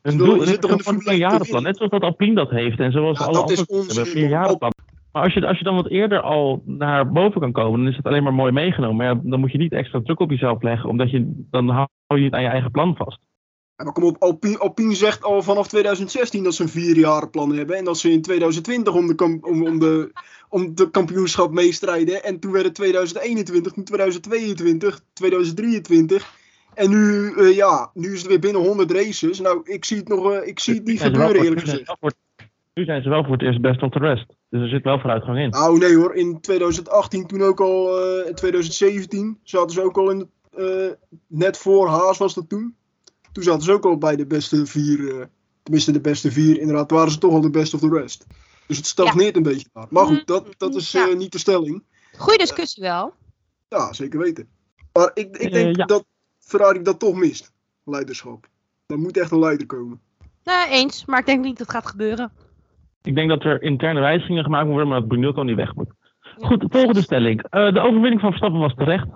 [0.02, 1.46] Een doel zit toch een Formule 1 te jarenplan.
[1.46, 1.64] winnen?
[1.64, 2.80] Net zoals dat Alpine dat heeft.
[2.80, 4.72] En zoals Ja, alle dat is andere hebben jarenplan.
[5.12, 7.98] Maar als je, als je dan wat eerder al naar boven kan komen, dan is
[7.98, 8.96] het alleen maar mooi meegenomen.
[8.96, 11.88] Maar ja, dan moet je niet extra druk op jezelf leggen, omdat je, dan hou
[12.08, 13.20] je het aan je eigen plan vast.
[13.76, 17.78] Ja, maar kom op, Alpine, Alpine zegt al vanaf 2016 dat ze een vierjarenplan hebben.
[17.78, 20.12] En dat ze in 2020 om de, om, om de,
[20.50, 22.24] om de kampioenschap meestrijden.
[22.24, 26.38] En toen werd het 2021, toen 2022, 2023.
[26.80, 29.40] En nu, eh, ja, nu is het weer binnen 100 races.
[29.40, 31.80] Nou, ik zie het, nog, eh, ik zie het niet gebeuren eerlijk nu zijn gezegd.
[31.80, 32.14] ze wel voor-
[32.74, 34.26] Nu zijn ze wel voor het eerst best of the rest.
[34.50, 35.50] Dus er zit wel vooruitgang in.
[35.50, 40.10] Nou nee hoor, in 2018 toen ook al, eh, in 2017 zaten ze ook al
[40.10, 42.76] in, de, eh, net voor Haas was dat toen.
[43.32, 45.26] Toen zaten ze ook al bij de beste vier, eh,
[45.64, 48.26] tenminste de beste vier, inderdaad waren ze toch al de best of the rest.
[48.68, 49.88] Dus het stagneert een beetje daar.
[49.90, 51.10] Maar goed, dat, dat is Ja.
[51.10, 51.84] eh, niet de stelling.
[52.18, 53.14] Goeie discussie wel.
[53.68, 54.48] Ja, zeker weten.
[54.94, 55.86] Maar ik, ik denk ja.
[55.86, 56.06] dat
[56.50, 58.48] Ferrari dat toch mist, leiderschap.
[58.88, 60.00] Er moet echt een leider komen.
[60.44, 62.32] Nou, eens, maar ik denk niet dat het gaat gebeuren.
[63.02, 65.92] Ik denk dat er interne wijzigingen gemaakt moeten worden, maar dat Brunello niet weg moet.
[66.40, 67.44] Goed, volgende stelling.
[67.44, 69.08] Eh, de overwinning van Verstappen was terecht.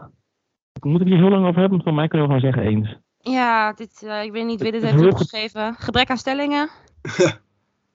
[0.74, 2.72] Ik moet het hier heel lang over hebben, want van mij kunnen we gewoon zeggen
[2.72, 2.98] eens.
[3.18, 5.74] Ja, dit, eh, ik weet niet wie dit heeft opgeschreven.
[5.74, 6.70] Gebrek aan stellingen.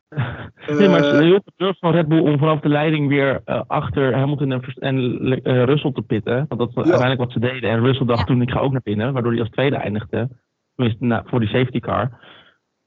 [0.79, 3.63] Nee, maar het is heel gedurfd van Red Bull om vanaf de leiding weer eh,
[3.67, 6.35] achter Hamilton en, en eh, Russell te pitten.
[6.49, 7.71] Want dat was uiteindelijk wat ze deden.
[7.71, 8.25] En Russell dacht Ja.
[8.25, 10.29] toen ik ga ook naar binnen, waardoor hij als tweede eindigde.
[10.75, 12.27] Tenminste, na- voor die safety car.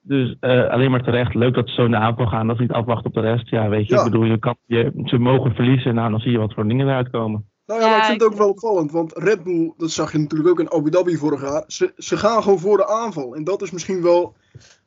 [0.04, 1.34] Dus eh, alleen maar terecht.
[1.34, 3.50] Leuk dat ze zo de aanval gaan, dat ze niet afwachten op de rest.
[3.50, 4.00] Ja, weet je, Ja.
[4.06, 5.96] ik bedoel, je kan, je, ze mogen verliezen.
[5.96, 7.46] Nou, dan zie je wat voor dingen eruit komen.
[7.66, 10.12] Nou ja, maar Ja, ik vind het ook wel opvallend, want Red Bull, dat zag
[10.12, 13.36] je natuurlijk ook in Abu Dhabi vorig jaar, ze, ze gaan gewoon voor de aanval.
[13.36, 14.36] En dat is misschien wel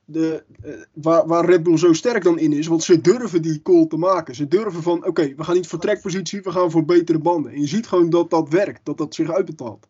[0.07, 3.63] de, eh, waar, waar Red Bull zo sterk dan in is, want ze durven die
[3.63, 4.35] call te maken.
[4.35, 7.53] Ze durven van, oké, we gaan niet voor trekpositie, we gaan voor betere banden.
[7.53, 9.89] En je ziet gewoon dat dat werkt, dat dat zich uitbetaalt.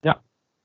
[0.00, 0.22] Ja.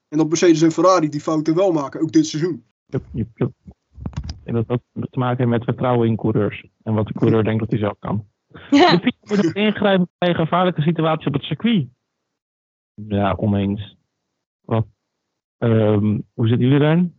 [0.07, 2.63] En dat Mercedes en Ferrari die fouten wel maken, ook dit seizoen.
[3.11, 3.29] Jup.
[3.35, 6.67] Ik denk dat dat te maken heeft met vertrouwen in coureurs.
[6.83, 8.27] En wat de coureur denkt dat hij zelf kan.
[8.69, 11.87] De fiets moet ingrijpen bij een gevaarlijke situatie op het circuit.
[12.93, 13.97] Ja, oneens.
[14.61, 14.85] Wat?
[15.57, 17.14] Ehm, hoe zitten jullie erin?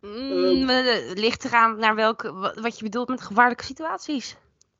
[0.00, 4.36] Mm, eh, Het ligt eraan naar welke, wa- wat je bedoelt met gevaarlijke situaties.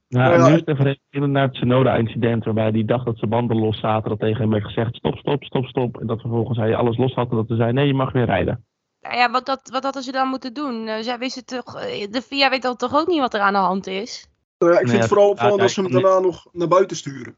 [0.09, 3.31] Nou, Nou ja, nu is het even naar het Tsunoda-incident, waarbij hij dacht dat zijn
[3.31, 4.09] banden los zaten.
[4.09, 6.01] Dat tegen hem werd gezegd: stop, stop, stop, stop.
[6.01, 8.25] En dat vervolgens hij alles los had en dat ze zei: nee, je mag weer
[8.25, 8.65] rijden.
[9.01, 10.87] Nou ja, wat, dat, wat hadden ze dan moeten doen?
[10.87, 13.53] Eh, zij wisten toch, eh, de VIA weet dan toch ook niet wat er aan
[13.53, 14.29] de hand is?
[14.59, 16.69] Nou ja, ik Nee, vind het vooral ja, opvallend dat ze hem daarna nog naar
[16.69, 17.35] buiten sturen.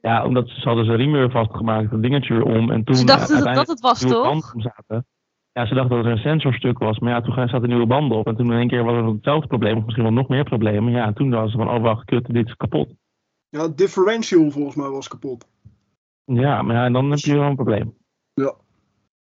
[0.00, 2.70] Ja, omdat ze hadden zijn riem weer vastgemaakt, dat dingetje weer om.
[2.70, 4.52] En toen Ze dachten dat dat uiteindelijk het was, toch?
[4.56, 5.06] zaten.
[5.58, 6.98] Ja, ze dachten dat er een sensorstuk was.
[6.98, 8.26] Maar ja, toen zaten nieuwe banden op.
[8.26, 10.92] En toen in één keer was er hetzelfde probleem, of misschien wel nog meer problemen.
[10.92, 12.88] Ja, en toen was ze van: oh wacht, kut, dit is kapot.
[13.48, 15.46] Ja, het differential volgens mij was kapot.
[16.24, 17.96] Ja, maar ja, en dan heb je wel een probleem.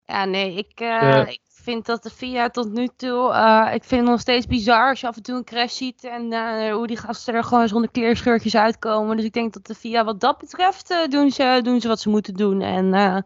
[0.06, 4.02] Ja, nee, ik, eh, ik vind dat de VIA tot nu toe, eh, ik vind
[4.02, 6.88] het nog steeds bizar als je af en toe een crash ziet en eh, hoe
[6.88, 9.15] die gasten er gewoon zonder kleerscheurtjes uitkomen.
[9.15, 12.00] Dus ik denk dat de VIA wat dat betreft eh, doen, ze, doen ze wat
[12.00, 12.62] ze moeten doen.
[12.62, 13.18] En eh,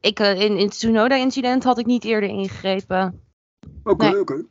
[0.00, 3.20] ik, eh, in, in het Tsunoda-incident had ik niet eerder ingegrepen.
[3.84, 4.20] Oké, Nee.
[4.20, 4.44] oké.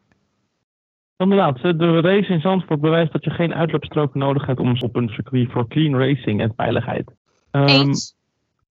[1.17, 5.09] Inderdaad, de race in Zandvoort bewijst dat je geen uitloopstrook nodig hebt om op een
[5.09, 7.11] circuit voor clean racing en veiligheid.
[7.51, 8.15] Ehm, Eens?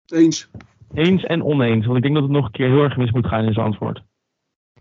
[0.05, 0.49] Eens.
[0.93, 3.27] eens en oneens, want ik denk dat het nog een keer heel erg mis moet
[3.27, 4.01] gaan in Zandvoort.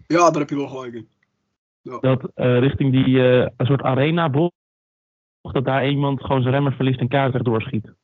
[0.07, 1.09] Ja, daar heb je wel gelijk in.
[2.01, 4.53] Dat eh, richting die eh, een soort arena bocht,
[5.41, 7.85] dat daar iemand gewoon zijn remmer verliest en kaart recht doorschiet.
[7.85, 7.95] En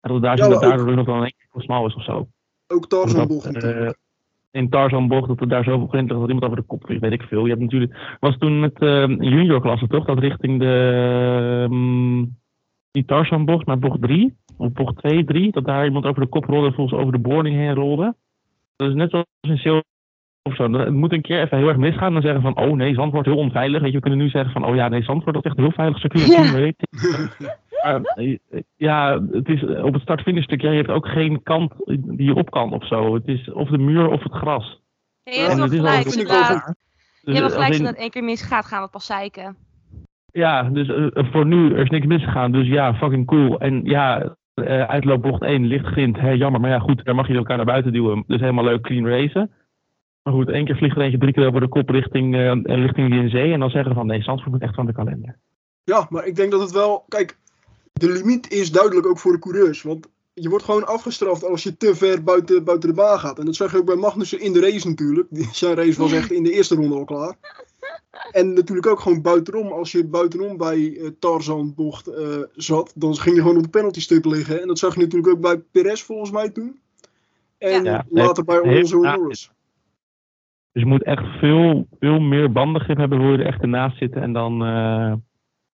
[0.00, 2.04] dat het daar, Ja, zo dat daardoor nog dan een één keer smal is of
[2.04, 2.28] zo.
[2.72, 3.90] Ook Tarzanbocht eh,
[4.50, 7.22] in Tarzanbocht, dat er daar zoveel ligt dat iemand over de kop vliegt, weet ik
[7.22, 7.42] veel.
[7.42, 12.18] Je hebt natuurlijk, was toen met eh juniorklasse toch, dat richting de, ehm,
[12.92, 16.44] niet Tarzanbocht, maar bocht 3, of bocht 2, 3, dat daar iemand over de kop
[16.44, 18.14] rolde en volgens over de boarding heen rolde.
[18.76, 19.80] Dat is net zoals in Sil
[20.42, 20.72] of zo.
[20.72, 23.26] Het moet een keer even heel erg misgaan en dan zeggen van, oh nee, Zandvoort
[23.26, 23.80] heel onveilig.
[23.80, 25.72] Weet je, we kunnen nu zeggen van, oh ja, nee, Zandvoort dat is echt heel
[25.72, 26.26] veilig circuit.
[26.26, 27.50] Ja.
[27.82, 28.40] Weet je.
[28.50, 31.72] Maar, eh, ja, het is op het start-finish stuk, ja, je hebt ook geen kant
[31.86, 33.14] die je op kan of zo.
[33.14, 34.80] Het is of de muur of het gras.
[35.24, 36.48] Nee, je hebt En wel het gelijk, inderdaad.
[36.48, 39.56] Je hebt wel Dus, gelijk, als in- dat één keer misgaat, gaan we pas zeiken.
[40.32, 42.52] Ja, dus eh, voor nu, er is niks misgegaan.
[42.52, 43.58] Dus ja, fucking cool.
[43.60, 46.16] En ja, eh uitloopbocht 1, licht grind.
[46.20, 48.24] Hè, jammer, maar ja, goed, daar mag je elkaar naar buiten duwen.
[48.26, 49.50] Dus helemaal leuk, clean racen.
[50.22, 52.64] Maar goed, één keer vliegt er eentje drie keer over de kop richting, eh, en
[52.74, 53.52] richting die in zee.
[53.52, 55.38] En dan zeggen van, nee, Zandvoort moet echt van de kalender.
[55.84, 57.04] Ja, maar ik denk dat het wel.
[57.08, 57.38] Kijk,
[58.06, 59.82] de limiet is duidelijk ook voor de coureurs.
[59.82, 63.38] Want je wordt gewoon afgestraft als je te ver buiten, buiten de baan gaat.
[63.38, 65.26] En dat zag je ook bij Magnussen in de race natuurlijk.
[65.30, 67.34] Die- Zijn race was echt in de eerste ronde al klaar.
[68.32, 69.72] En natuurlijk ook gewoon buitenom.
[69.72, 73.68] Als je buitenom bij eh, Tarzan bocht eh, zat, dan ging je gewoon op de
[73.68, 74.60] penalty stip liggen.
[74.60, 76.80] En dat zag je natuurlijk ook bij Perez volgens mij toen.
[77.58, 78.06] En Ja.
[78.10, 79.50] later bij Alonso en ja, Norris.
[80.72, 84.22] Dus je moet echt veel, veel meer bandengrip hebben, wil je er echt ernaast zitten.
[84.22, 85.12] En dan, eh,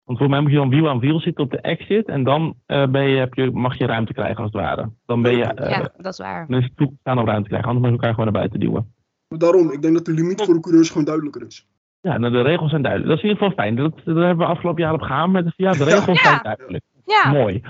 [0.07, 2.07] want voor mij moet je dan wiel aan wiel zitten op de exit.
[2.09, 4.90] En dan eh, ben je, heb je, mag je ruimte krijgen als het ware.
[5.07, 6.47] Dan ben je, eh, ja, dat is waar.
[6.49, 7.69] dan is het toegestaan om ruimte te krijgen.
[7.69, 8.95] Anders moet je elkaar gewoon naar buiten duwen.
[9.29, 11.66] Maar daarom, ik denk dat de limiet voor de coureurs gewoon duidelijker is.
[12.01, 13.11] Ja, nou, de regels zijn duidelijk.
[13.11, 13.77] Dat is in ieder geval fijn.
[13.77, 15.31] Dat, daar hebben we afgelopen jaar op gegaan.
[15.31, 16.29] Met, ja, de regels Ja.
[16.29, 16.85] zijn duidelijk.
[17.05, 17.62] Ja, Mooi.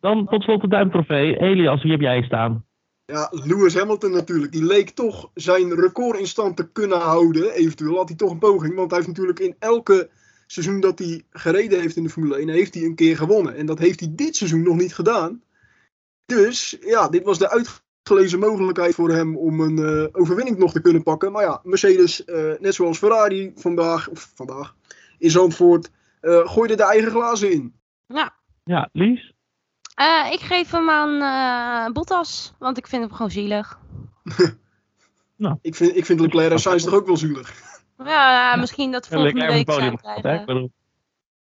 [0.00, 1.38] Dan tot slot de duimtrofee.
[1.38, 2.64] Elias, wie heb jij staan?
[3.04, 4.52] Ja, Lewis Hamilton natuurlijk.
[4.52, 7.50] Die leek toch zijn record in stand te kunnen houden.
[7.52, 8.74] Eventueel had hij toch een poging.
[8.74, 10.08] Want hij heeft natuurlijk in elke
[10.46, 13.56] seizoen dat hij gereden heeft in de Formule 1, heeft hij een keer gewonnen.
[13.56, 15.42] En dat heeft hij dit seizoen nog niet gedaan.
[16.26, 20.80] Dus ja, dit was de uitgelezen mogelijkheid voor hem om een eh, overwinning nog te
[20.80, 21.32] kunnen pakken.
[21.32, 24.74] Maar ja, Mercedes, eh, net zoals Ferrari vandaag, of vandaag
[25.18, 27.74] in Zandvoort, eh, gooide de eigen glazen in.
[28.06, 28.34] ja.
[28.64, 29.34] Ja, Lies?
[29.94, 33.78] Eh, ik geef hem aan eh, Bottas, want ik vind hem gewoon zielig.
[35.60, 37.75] Ik vind, ik vind Leclerc en Sainz toch ook wel zielig.
[38.04, 40.22] Ja, misschien dat Ja, volgende lekker week podium gehad, hè?
[40.22, 40.72] krijgen.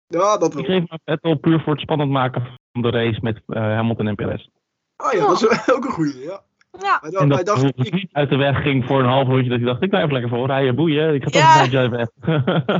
[0.07, 2.41] Ja, dat Ik geef hem aan Vettel puur voor het spannend maken
[2.71, 4.47] van de race met eh, Hamilton en Perez.
[4.95, 6.41] Ah ja, dat is ook een goeie, ja.
[6.81, 8.99] Ja, Hij En dacht, hij dat dacht het ik, niet uit de weg ging voor
[8.99, 9.49] een half rondje.
[9.49, 11.13] Dat hij dacht, ik blijf lekker voor rijden, boeien.
[11.13, 11.55] Ik ga toch Ja.
[11.63, 12.09] een beetje weg.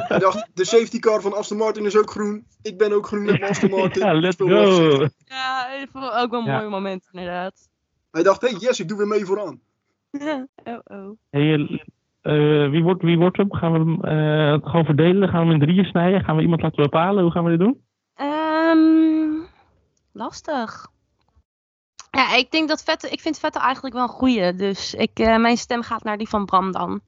[0.07, 2.45] Hij dacht, de safety car van Aston Martin is ook groen.
[2.61, 4.05] Ik ben ook groen met mijn Aston Martin.
[4.05, 5.07] ja, let's go.
[5.25, 6.57] ja het ook wel een Ja.
[6.57, 7.69] mooi moment inderdaad.
[8.11, 9.59] Hij dacht, hey, yes, ik doe weer mee vooraan.
[10.63, 11.09] oh, oh.
[11.29, 11.83] Hey,
[12.25, 13.53] eh, wie, wordt, wie wordt hem?
[13.53, 15.29] Gaan we hem eh, gewoon verdelen?
[15.29, 16.23] Gaan we hem in drieën snijden?
[16.23, 17.23] Gaan we iemand laten bepalen?
[17.23, 17.81] Hoe gaan we dit doen?
[18.15, 19.47] Ehm,
[20.11, 20.88] lastig.
[22.11, 24.53] Ja, ik denk dat Vettel, ik vind Vettel eigenlijk wel een goeie.
[24.55, 27.01] Dus ik, eh, mijn stem gaat naar die van Bram dan.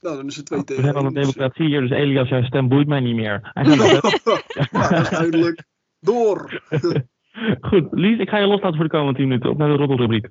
[0.00, 1.90] Nou, dan is het twee We tegen zijn aan één, de dus- democratie hier, dus
[1.90, 3.50] Elias, jouw stem boeit mij niet meer.
[3.52, 3.76] Hij gaat
[4.24, 4.38] wel
[4.70, 5.64] ja, dat is duidelijk.
[6.00, 6.62] Door.
[7.68, 9.50] Goed, Lies, ik ga je loslaten voor de komende 10 minuten.
[9.50, 10.28] Op naar de roddelrubriek.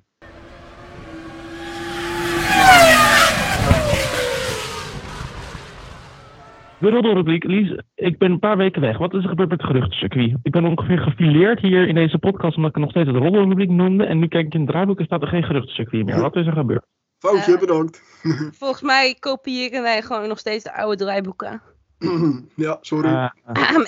[6.82, 7.44] De roddelrubriek.
[7.44, 8.98] Lies, ik ben een paar weken weg.
[8.98, 10.34] Wat is er gebeurd met het geruchtencircuit?
[10.42, 14.04] Ik ben ongeveer gefileerd hier in deze podcast omdat ik nog steeds het roddelrubriek noemde.
[14.04, 16.20] En nu kijk ik in het draaiboek en staat er geen geruchtencircuit meer.
[16.20, 16.84] Wat is er gebeurd?
[17.18, 17.60] Foutje, Eh.
[17.60, 18.02] bedankt.
[18.58, 21.62] Volgens mij kopiëren wij gewoon nog steeds de oude draaiboeken.
[22.56, 23.10] ja, sorry.
[23.10, 23.28] Uh,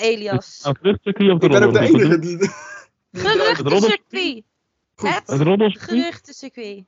[0.00, 0.60] Elias.
[0.64, 2.38] het geruchtencircuit of de ik ben ook de enige die...
[2.38, 2.48] die
[3.12, 4.42] Geruchtencircuit.
[4.94, 6.84] Het Het roddelcircuit?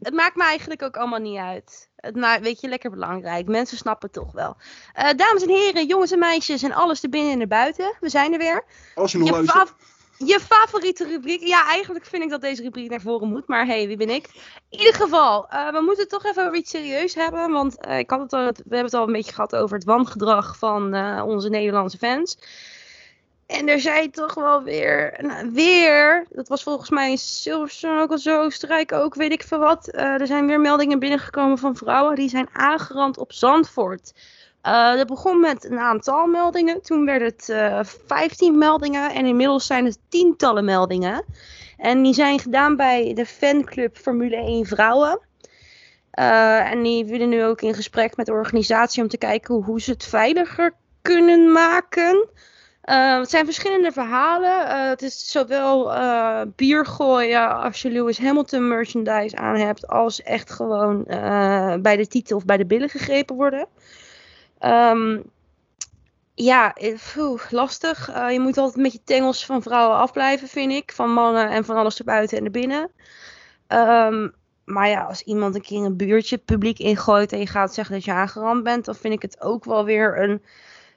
[0.00, 1.90] Het maakt me eigenlijk ook allemaal niet uit.
[1.96, 3.46] Het maakt, weet je, lekker belangrijk.
[3.48, 4.56] Mensen snappen het toch wel.
[4.92, 7.96] Eh, dames en heren, jongens en meisjes en alles erbinnen en erbuiten.
[8.00, 8.64] We zijn er weer.
[8.94, 9.68] Als je nog Je, luistert.
[9.68, 9.74] fa-
[10.26, 11.40] je favoriete rubriek.
[11.46, 13.48] Ja, eigenlijk vind ik dat deze rubriek naar voren moet.
[13.48, 14.28] Maar hey, wie ben ik?
[14.68, 17.50] In ieder geval, eh, we moeten het toch even over iets serieus hebben.
[17.50, 19.84] Want eh, ik had het al, we hebben het al een beetje gehad over het
[19.84, 22.38] wangedrag van eh, onze Nederlandse fans.
[23.50, 28.10] En er zijn toch wel weer, nou, weer, dat was volgens mij in Silverstone ook
[28.10, 29.88] al zo, Oostenrijk ook, weet ik veel wat.
[29.94, 34.12] Uh, er zijn weer meldingen binnengekomen van vrouwen die zijn aangerand op Zandvoort.
[34.66, 39.66] Uh, dat begon met een aantal meldingen, toen werd het uh, 15 meldingen en inmiddels
[39.66, 41.24] zijn het tientallen meldingen.
[41.76, 45.20] En die zijn gedaan bij de fanclub Formule 1 Vrouwen.
[46.10, 49.90] En die willen nu ook in gesprek met de organisatie om te kijken hoe ze
[49.90, 52.28] het veiliger kunnen maken.
[52.90, 54.66] Uh, het zijn verschillende verhalen.
[54.66, 60.22] Uh, het is zowel uh, bier gooien als je Lewis Hamilton merchandise aan hebt, als
[60.22, 61.04] echt gewoon
[61.82, 63.66] bij de titel of bij de billen gegrepen worden.
[64.60, 65.22] Um,
[66.34, 66.74] ja,
[67.50, 68.06] lastig.
[68.32, 70.92] je moet altijd met je tengels van vrouwen afblijven, vind ik.
[70.92, 72.90] Van mannen en van alles erbuiten en erbinnen.
[73.68, 77.94] Um, maar ja, als iemand een keer een buurtje publiek ingooit en je gaat zeggen
[77.94, 80.42] dat je aangerand bent, dan vind ik het ook wel weer een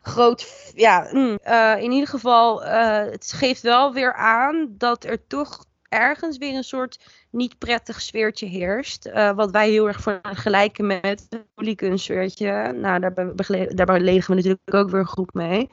[0.04, 0.72] groot.
[0.76, 5.66] Ja, mm, uh, in ieder geval, uh, het geeft wel weer aan dat er toch
[5.90, 7.00] ergens weer een soort
[7.32, 9.08] niet prettig sfeertje heerst.
[9.08, 12.72] Uh, wat wij heel erg vergelijken met het hooligans-sfeertje.
[12.72, 15.70] Nou, daar, we natuurlijk ook weer een groep mee.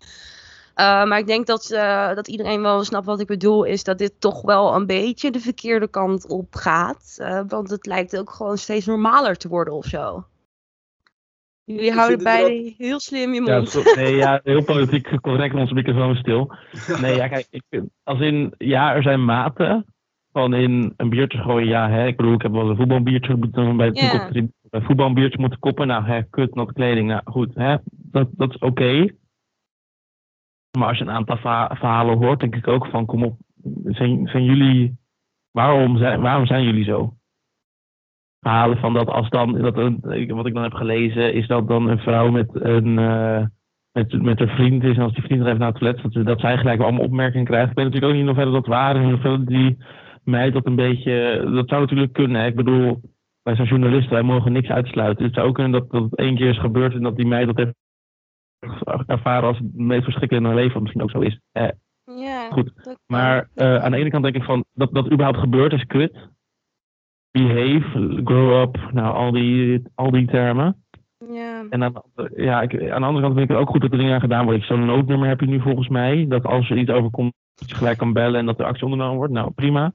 [0.75, 1.67] Maar ik denk dat,
[2.15, 3.65] dat iedereen wel snapt wat ik bedoel.
[3.65, 7.17] Is dat dit toch wel een beetje de verkeerde kant op gaat.
[7.49, 10.25] Want het lijkt ook gewoon steeds normaler te worden of zo.
[11.75, 12.73] Jullie houden beide wel...
[12.77, 13.73] heel slim je mond.
[13.73, 16.53] Ja, nee, ja, heel politiek correct onze microfoon stil.
[17.01, 19.85] Nee, ja, kijk, ik, als in, ja, er zijn maten
[20.33, 21.69] van in een biertje gooien.
[21.69, 23.37] Ja, hè, ik bedoel, ik heb wel een voetbalbiertje
[23.77, 24.33] bij, yeah.
[24.71, 25.87] bij voetbalbiertje moeten koppen.
[25.87, 27.09] Nou, hè, kut, nat kleding.
[27.09, 28.67] Nou, goed, hè, dat, dat is oké.
[28.67, 29.15] Okay.
[30.79, 33.39] Maar als je een aantal verhalen hoort, denk ik ook van, kom op,
[33.85, 34.97] zijn, zijn jullie,
[35.51, 37.15] waarom zijn, waarom zijn jullie zo?
[38.41, 39.75] Verhalen van dat als dan, dat
[40.29, 43.45] wat ik dan heb gelezen, is dat dan een vrouw met een, uh,
[43.93, 46.27] met, met haar vriend is en als die vriend er even naar het toilet dat,
[46.27, 47.71] dat zij gelijk allemaal opmerkingen krijgt.
[47.71, 49.79] Ik weet natuurlijk ook niet in hoeverre dat waar is, in hoeverre die
[50.25, 52.41] meid dat een beetje, dat zou natuurlijk kunnen.
[52.41, 52.47] Hè?
[52.47, 53.01] Ik bedoel,
[53.43, 55.25] wij zijn journalisten, wij mogen niks uitsluiten.
[55.25, 57.47] Het zou ook kunnen dat, dat het één keer is gebeurd en dat die meid
[57.47, 57.75] dat heeft
[59.07, 61.41] ervaren als het meest verschrikkelijke in hun leven, misschien ook zo is.
[61.53, 61.69] Eh,
[62.05, 62.97] ja, goed.
[63.07, 66.29] Maar uh, aan de ene kant denk ik van dat dat überhaupt gebeurt is kut.
[67.31, 70.85] Behave, grow up, nou al die, al die termen.
[71.29, 71.67] Ja.
[71.71, 72.03] En aan,
[72.37, 74.21] ja, ik, aan de andere kant vind ik het ook goed dat er dingen aan
[74.21, 74.65] gedaan worden.
[74.65, 76.27] Zo'n noodnummer heb je nu volgens mij.
[76.29, 79.17] Dat als er iets overkomt, dat je gelijk kan bellen en dat er actie ondernomen
[79.17, 79.33] wordt.
[79.33, 79.93] Nou, prima.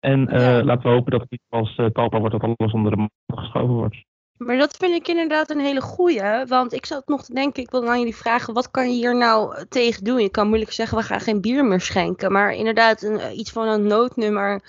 [0.00, 0.64] En uh, ja.
[0.64, 3.38] laten we hopen dat het niet als uh, talpa wordt, dat alles onder de mat
[3.38, 4.04] geschoven wordt.
[4.36, 6.46] Maar dat vind ik inderdaad een hele goeie.
[6.46, 9.16] Want ik zat nog te denken, ik wilde aan jullie vragen, wat kan je hier
[9.16, 10.20] nou tegen doen?
[10.20, 12.32] Je kan moeilijk zeggen, we gaan geen bier meer schenken.
[12.32, 14.62] Maar inderdaad, een, iets van een noodnummer.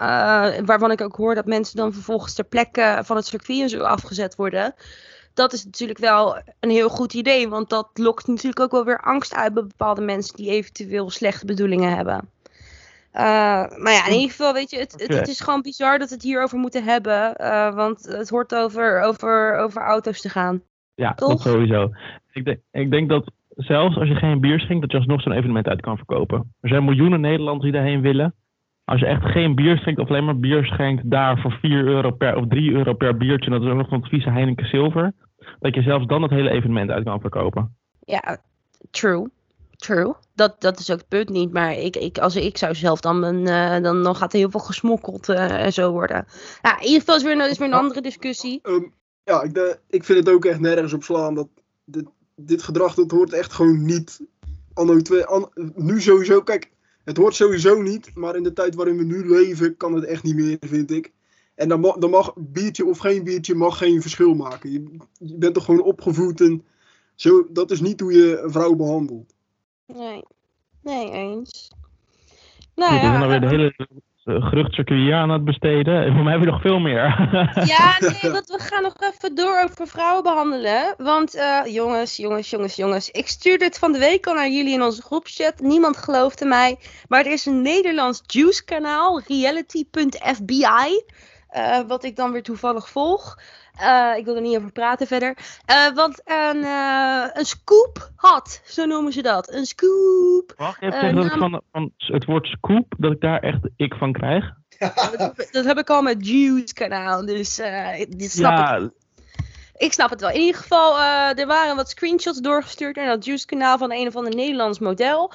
[0.00, 3.68] Uh, waarvan ik ook hoor dat mensen dan vervolgens ter plekke van het circuit en
[3.68, 4.74] zo afgezet worden.
[5.34, 7.48] Dat is natuurlijk wel een heel goed idee.
[7.48, 11.46] Want dat lokt natuurlijk ook wel weer angst uit bij bepaalde mensen die eventueel slechte
[11.46, 12.30] bedoelingen hebben.
[13.14, 13.22] Uh,
[13.82, 16.14] maar ja, in ieder geval, weet je, het, het, het, is gewoon bizar dat we
[16.14, 17.34] het hierover moeten hebben.
[17.40, 20.62] Uh, want het hoort over, over, over auto's te gaan.
[20.94, 21.28] Ja, Toch?
[21.28, 21.90] dat sowieso.
[22.32, 25.32] Ik denk, ik denk dat zelfs als je geen bier schenkt, dat je alsnog zo'n
[25.32, 26.54] evenement uit kan verkopen.
[26.60, 28.34] Er zijn miljoenen Nederlanders die daarheen willen.
[28.88, 32.10] Als je echt geen bier schenkt of alleen maar bier schenkt daar voor 4 euro
[32.10, 34.66] per of 3 euro per biertje, en dat is ook nog van het vieze Heineken
[34.66, 35.12] Silver,
[35.60, 37.76] dat je zelfs dan het hele evenement uit kan verkopen.
[38.04, 38.38] Ja,
[38.90, 39.28] true.
[39.76, 40.14] True.
[40.34, 41.52] Dat, dat is ook het punt niet.
[41.52, 44.60] Maar ik, ik, als ik zou zelf dan, uh, dan, dan gaat er heel veel
[44.60, 46.26] gesmokkeld uh, en zo worden.
[46.62, 48.60] Nou, in ieder geval is weer, is weer een andere discussie.
[48.62, 48.92] Um,
[49.24, 51.34] ja, ik, de, ik vind het ook echt nergens op slaan.
[51.34, 51.48] Dat
[51.84, 54.20] dit, dit gedrag, dat hoort echt gewoon niet.
[54.74, 56.70] Anno twee, an, nu sowieso, kijk,
[57.08, 58.14] het hoort sowieso niet.
[58.14, 61.12] Maar in de tijd waarin we nu leven, kan het echt niet meer, vind ik.
[61.54, 64.72] En dan mag, dan mag biertje of geen biertje mag geen verschil maken.
[64.72, 66.64] Je, je bent toch gewoon opgevoed en
[67.14, 69.34] zo, dat is niet hoe je een vrouw behandelt.
[69.86, 70.22] Nee,
[70.82, 71.70] nee eens.
[72.74, 73.74] Nou, we ja, zijn alweer de hele
[74.28, 76.04] geruchtcircuit hier aan het besteden.
[76.04, 77.02] En voor mij hebben we nog veel meer.
[77.74, 80.94] ja, nee, want we gaan nog even door over vrouwen behandelen.
[80.98, 83.10] Want uh, jongens, jongens, jongens, jongens.
[83.10, 85.60] Ik stuurde het van de week al naar jullie in onze groepchat.
[85.60, 86.76] Niemand geloofde mij.
[87.08, 91.02] Maar er is een Nederlands juice kanaal, reality.fbi.
[91.56, 93.38] Uh, wat ik dan weer toevallig volg.
[93.80, 95.36] Uh, ik wil er niet over praten verder.
[95.70, 99.52] Uh, want een, uh, een scoop had, zo noemen ze dat.
[99.52, 100.74] Een scoop.
[100.80, 104.56] Zeggen dat van, van het woord scoop, dat ik daar echt ik van krijg?
[104.78, 107.56] dat, dat, heb ik al met Juice kanaal, dus
[108.08, 108.76] dit snap ja.
[108.76, 108.90] ik.
[109.76, 110.30] Ik snap het wel.
[110.30, 111.00] In ieder geval,
[111.36, 115.32] er waren wat screenshots doorgestuurd naar dat Juice kanaal van een of ander Nederlands model.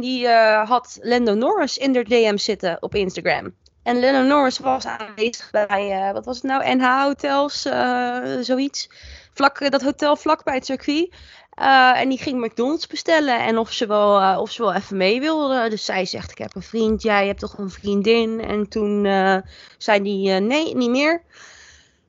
[0.00, 0.28] die
[0.64, 3.54] had Lando Norris in de DM zitten op Instagram.
[3.86, 8.88] En Lennon Norris was aanwezig bij, uh, wat was het nou, NH Hotels, uh, zoiets.
[9.32, 11.14] Vlak, dat hotel vlak bij het circuit.
[11.50, 14.96] Eh, en die ging McDonald's bestellen en of ze, wel, eh, of ze wel even
[14.96, 15.68] mee wilde.
[15.68, 18.40] Dus zij zegt, ik heb een vriend, jij hebt toch een vriendin?
[18.40, 19.36] En toen eh,
[19.78, 21.22] zei die, eh, nee, niet meer.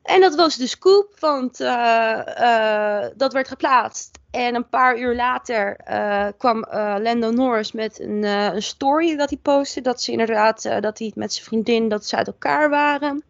[0.04, 4.17] En dat was de scoop, want eh, eh, dat werd geplaatst.
[4.32, 9.16] En een paar uur later eh, kwam eh, Lando Norris met een, eh, een story
[9.16, 9.82] dat hij postte.
[9.82, 13.24] Dat ze inderdaad, dat hij met zijn vriendin, dat ze uit elkaar waren.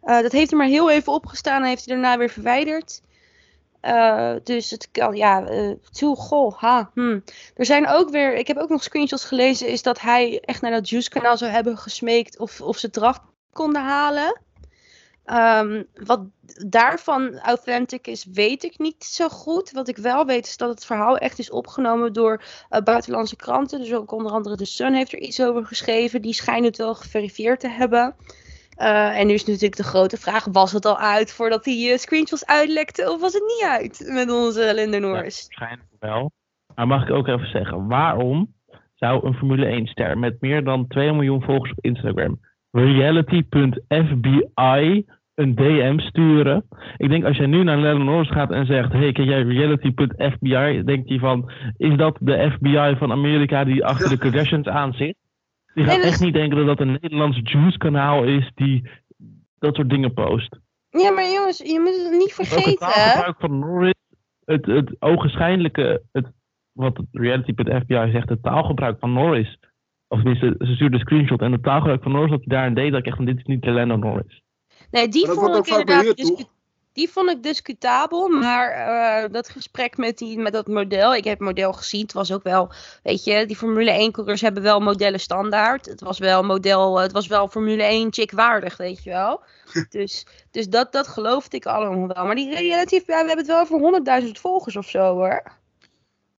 [0.00, 3.02] Dat heeft er maar heel even opgestaan en heeft hij daarna weer verwijderd.
[4.44, 5.44] Dus het kan, ja,
[5.90, 7.18] toe, goh, ha, hm.
[7.54, 10.70] Er zijn ook weer, ik heb ook nog screenshots gelezen, is dat hij echt naar
[10.70, 13.20] dat Juice-kanaal zou hebben gesmeekt of, of ze eraf
[13.52, 14.40] konden halen.
[15.30, 16.20] Ehm, wat
[16.66, 19.70] daarvan authentic is, weet ik niet zo goed.
[19.70, 23.78] Wat ik wel weet is dat het verhaal echt is opgenomen door eh, buitenlandse kranten.
[23.78, 26.22] Dus ook onder andere The Sun heeft er iets over geschreven.
[26.22, 28.14] Die schijnen het wel geverifieerd te hebben.
[28.76, 31.98] Eh, en nu is natuurlijk de grote vraag, was het al uit voordat die eh,
[31.98, 35.46] screenshots uitlekte of was het niet uit met onze Linda Norris?
[35.46, 36.30] Waarschijnlijk wel.
[36.74, 38.54] Maar mag ik ook even zeggen, waarom
[38.94, 43.84] zou een Formule 1-ster met meer dan 2 miljoen volgers op Instagram reality.fbi
[45.40, 46.64] een DM sturen?
[46.96, 50.82] Ik denk als jij nu naar Lennon Norris gaat en zegt, hey, ken jij reality.fbi?
[50.84, 55.16] Denkt hij van, is dat de FBI van Amerika die achter de Kardashians aan zit?
[55.74, 58.88] Die gaat Nee, dat echt niet denken dat dat een Nederlands Juice-kanaal is die
[59.58, 60.58] dat soort dingen post.
[60.90, 62.86] Ja, maar jongens, je moet het niet het vergeten.
[62.86, 62.92] hè?
[62.92, 63.94] taalgebruik van Norris,
[64.44, 66.26] het, het ogenschijnlijke, het,
[66.72, 69.58] wat reality.fbi zegt, het taalgebruik van Norris.
[70.08, 72.90] Of tenminste, ze stuurde een screenshot en het taalgebruik van Norris dat hij daarin deed,
[72.90, 74.42] dat ik echt van dit is niet de Lando Norris.
[74.90, 76.44] Nee, die vond ik inderdaad discu-
[76.92, 81.38] Die vond ik discutabel, maar eh, dat gesprek met, die, met dat model, ik heb
[81.38, 82.70] het model gezien, het was ook wel,
[83.02, 85.86] weet je, die Formule 1 coureurs hebben wel modellen standaard.
[85.86, 89.40] Het was wel model, het was wel Formule 1 chick waardig, weet je wel.
[89.90, 92.24] dus dus dat, dat geloofde ik allemaal wel.
[92.24, 95.42] Maar die relatief, ja, we hebben het wel over 100.000 volgers of zo hoor.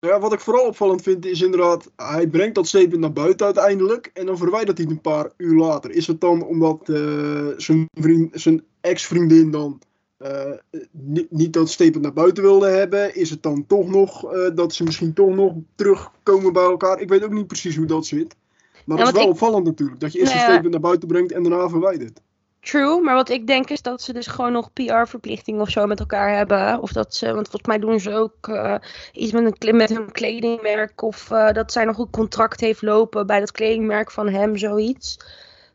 [0.00, 4.10] Ja, wat ik vooral opvallend vind is inderdaad, hij brengt dat statement naar buiten uiteindelijk
[4.14, 5.90] en dan verwijdert hij het een paar uur later.
[5.90, 9.80] Is het dan omdat eh, zijn, vriend, zijn ex-vriendin dan
[10.16, 10.52] eh,
[10.90, 13.14] niet, niet dat statement naar buiten wilde hebben?
[13.14, 17.00] Is het dan toch nog eh, dat ze misschien toch nog terugkomen bij elkaar?
[17.00, 18.36] Ik weet ook niet precies hoe dat zit.
[18.84, 20.82] Maar Ja, dat is wel ik- opvallend natuurlijk, dat je eerst Nou een statement naar
[20.82, 22.20] buiten brengt en daarna verwijdert.
[22.60, 26.00] True, maar wat ik denk is dat ze dus gewoon nog PR-verplichtingen of zo met
[26.00, 26.80] elkaar hebben.
[26.80, 28.74] Of dat ze, want volgens mij doen ze ook eh,
[29.12, 31.02] iets met, een, met hun kledingmerk.
[31.02, 35.16] Of eh, dat zij nog een contract heeft lopen bij dat kledingmerk van hem, zoiets.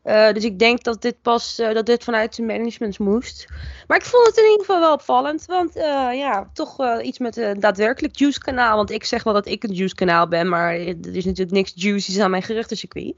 [0.02, 3.46] Eh, dus ik denk dat dit pas, dat dit vanuit zijn management moest.
[3.86, 5.44] Maar ik vond het in ieder geval wel opvallend.
[5.46, 5.74] Want
[6.14, 8.76] ja, toch iets met een daadwerkelijk Juice kanaal.
[8.76, 10.48] Want ik zeg wel dat ik een Juice kanaal ben.
[10.48, 13.14] Maar er is natuurlijk niks juicy's aan mijn geruchtencircuit.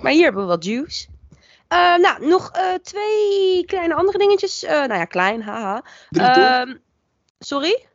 [0.00, 1.06] Maar hier hebben we wat juice.
[1.72, 4.62] Eh, nou, nog eh, twee kleine andere dingetjes.
[4.64, 5.82] Eh, nou ja, klein, haha.
[6.10, 6.36] Drie toch?
[6.44, 6.74] Ehm,
[7.38, 7.86] sorry?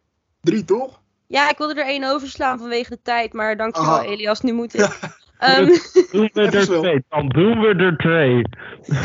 [0.41, 1.01] Drie toch?
[1.27, 4.03] Ja, ik wilde er één overslaan vanwege de tijd, maar dankjewel Aha.
[4.03, 4.99] Elias, nu moet ik.
[5.37, 5.65] Ehm,
[6.11, 8.41] Doen we er twee, dan doen we er twee.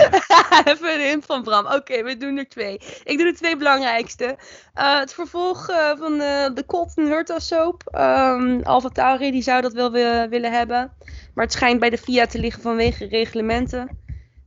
[0.72, 1.66] Even een hint van Bram.
[1.66, 2.80] Oké, we doen er twee.
[3.04, 4.36] Ik doe de twee belangrijkste.
[4.74, 7.82] Eh, het vervolg eh, van eh, de Colton Hurta soap.
[7.90, 10.92] Ehm Alfa Tauri die zou dat wel wi- willen hebben.
[11.34, 13.98] Maar het schijnt bij de FIA te liggen vanwege reglementen.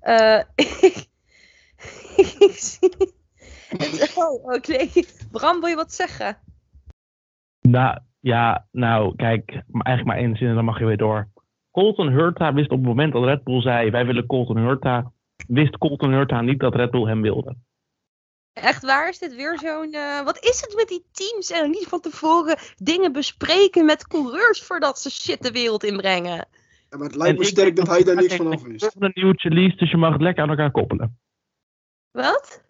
[0.05, 0.39] Eh,
[2.39, 2.95] ik zie...
[3.67, 4.87] Het- oh, oké.
[5.31, 6.37] Bram, wil je wat zeggen?
[7.61, 11.29] Nou, ja, nou, kijk, maar eigenlijk maar één zin en dan mag je weer door.
[11.71, 15.11] Colton Hurta wist op het moment dat Red Bull zei, wij willen Colton Hurta,
[15.47, 17.55] wist Colton Hurta niet dat Red Bull hem wilde.
[18.53, 19.09] Echt waar?
[19.09, 19.93] Is dit weer zo'n...
[19.93, 24.61] eh, wat is het met die teams en niet van tevoren dingen bespreken met coureurs
[24.63, 26.47] voordat ze shit de wereld inbrengen?
[26.95, 28.55] Ja, maar het lijkt En me ik sterk denk dat hij daar niks van geen
[28.55, 28.81] af wist.
[28.81, 31.17] volgende nieuwtje leest, dus je mag het lekker aan elkaar koppelen.
[32.11, 32.63] Wat?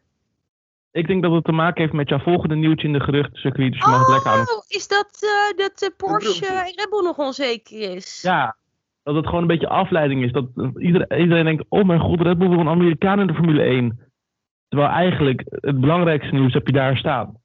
[0.92, 3.82] Ik denk dat het te maken heeft met jouw volgende nieuwtje in de geruchtencircuit, dus
[3.82, 6.88] je mag het lekker aan elkaar Oh, is dat eh, dat de Porsche en Red
[6.90, 8.22] Bull nog onzeker is?
[8.22, 8.58] Ja,
[9.04, 10.32] dat het gewoon een beetje afleiding is.
[10.32, 13.34] Dat eh, iedereen, iedereen denkt, oh mijn god, Red Bull wil een Amerikaan in de
[13.34, 14.00] Formule 1.
[14.68, 17.42] Terwijl eigenlijk het belangrijkste nieuws heb je daar staan.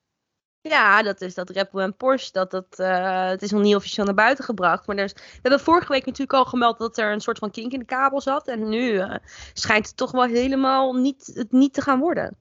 [0.62, 3.74] Ja, dat is dat Red Bull en Porsche, dat, dat, eh, het is nog niet
[3.74, 4.86] officieel naar buiten gebracht.
[4.86, 7.50] Maar er is, we hebben vorige week natuurlijk al gemeld dat er een soort van
[7.50, 8.48] kink in de kabel zat.
[8.48, 9.14] En nu eh,
[9.52, 12.36] schijnt het toch wel helemaal niet, het niet te gaan worden.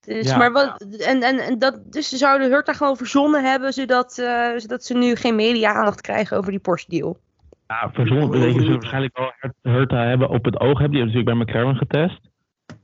[0.00, 0.36] Dus, Ja.
[0.36, 4.50] maar wat, en, en, en dat, dus ze zouden Hurta gewoon verzonnen hebben, zodat, eh,
[4.56, 7.18] zodat ze nu geen media-aandacht krijgen over die Porsche-deal.
[7.66, 9.32] Ja, verzonnen betekent ze waarschijnlijk wel
[9.62, 10.90] Hurta hebben op het oog hebben.
[10.90, 12.31] Die hebben natuurlijk bij McLaren getest.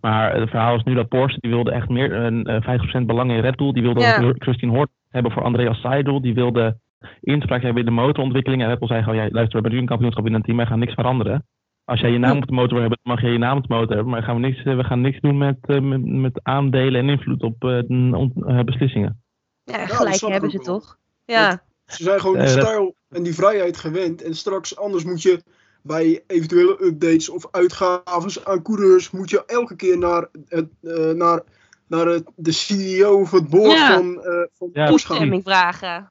[0.00, 2.62] Maar het verhaal is nu dat Porsche, die wilde echt meer, een eh,
[3.02, 3.72] 50% belang in Red Bull.
[3.72, 4.22] Die wilde Ja.
[4.22, 6.20] ook Christine Hort hebben voor Andreas Seidel.
[6.20, 6.76] Die wilde
[7.20, 8.62] inspraak hebben in de motorontwikkeling.
[8.62, 10.56] En Red Bull zei gewoon, ja, luister, we hebben nu een kampioenschap in een team,
[10.56, 11.46] wij gaan niks veranderen.
[11.84, 13.66] Als jij je naam op de motor wil hebben, dan mag jij je naam op
[13.66, 14.12] de motor hebben.
[14.12, 17.08] Maar gaan we, niks, eh, we gaan niks doen met, eh, met, met aandelen en
[17.08, 19.22] invloed op eh, eh, beslissingen.
[19.64, 20.64] Ja, gelijk hebben ze wel.
[20.78, 20.96] toch?
[21.24, 21.62] Ja.
[21.86, 24.22] Ze zijn gewoon die Eh, stijl en die vrijheid gewend.
[24.22, 25.42] En straks, anders moet je
[25.88, 31.42] bij eventuele updates of uitgaves aan coureurs, moet je elke keer naar, het, eh, naar,
[31.88, 33.94] naar het, de CEO of het board Ja.
[33.96, 34.86] van, eh van Ja.
[34.86, 36.08] Toestemming vragen.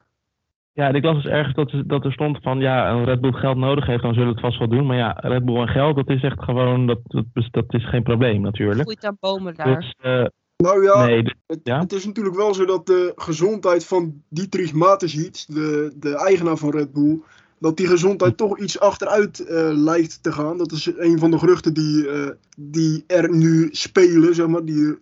[0.72, 3.32] Ja, ik las dus ergens dat, er- dat er stond van ja, een Red Bull
[3.32, 4.86] geld nodig heeft, dan zullen we het vast wel doen.
[4.86, 7.88] Maar ja, Red Bull en geld, dat is echt gewoon, dat, dat, is- dat is
[7.88, 8.80] geen probleem natuurlijk.
[8.80, 9.74] Groeit aan bomen daar.
[9.76, 10.24] Dus eh,
[10.56, 11.78] Nou ja, nee, het, ja?
[11.78, 16.70] het is natuurlijk wel zo dat de gezondheid van Dietrich Mateschitz, de, de eigenaar van
[16.70, 17.18] Red Bull,
[17.58, 20.58] dat die gezondheid toch iets achteruit eh, lijkt te gaan.
[20.58, 24.98] Dat is een van de geruchten die, eh, die er nu spelen, zeg maar, die,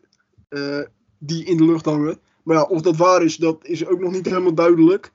[0.48, 0.80] eh,
[1.18, 2.18] die in de lucht hangen.
[2.42, 5.12] Maar ja, of dat waar is, dat is ook nog niet helemaal duidelijk.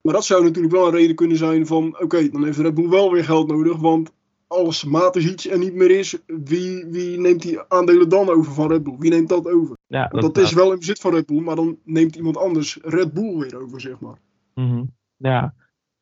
[0.00, 2.88] Maar dat zou natuurlijk wel een reden kunnen zijn van, oké, dan heeft Red Bull
[2.88, 4.10] wel weer geld nodig, want
[4.46, 8.82] als Mateschitz er niet meer is, wie, wie neemt die aandelen dan over van Red
[8.82, 8.96] Bull?
[8.98, 9.76] Wie neemt dat over?
[9.86, 13.12] ja, dat is wel in bezit van Red Bull, maar dan neemt iemand anders Red
[13.12, 14.18] Bull weer over, zeg maar.
[14.54, 14.84] Mhm.
[15.16, 15.54] Ja.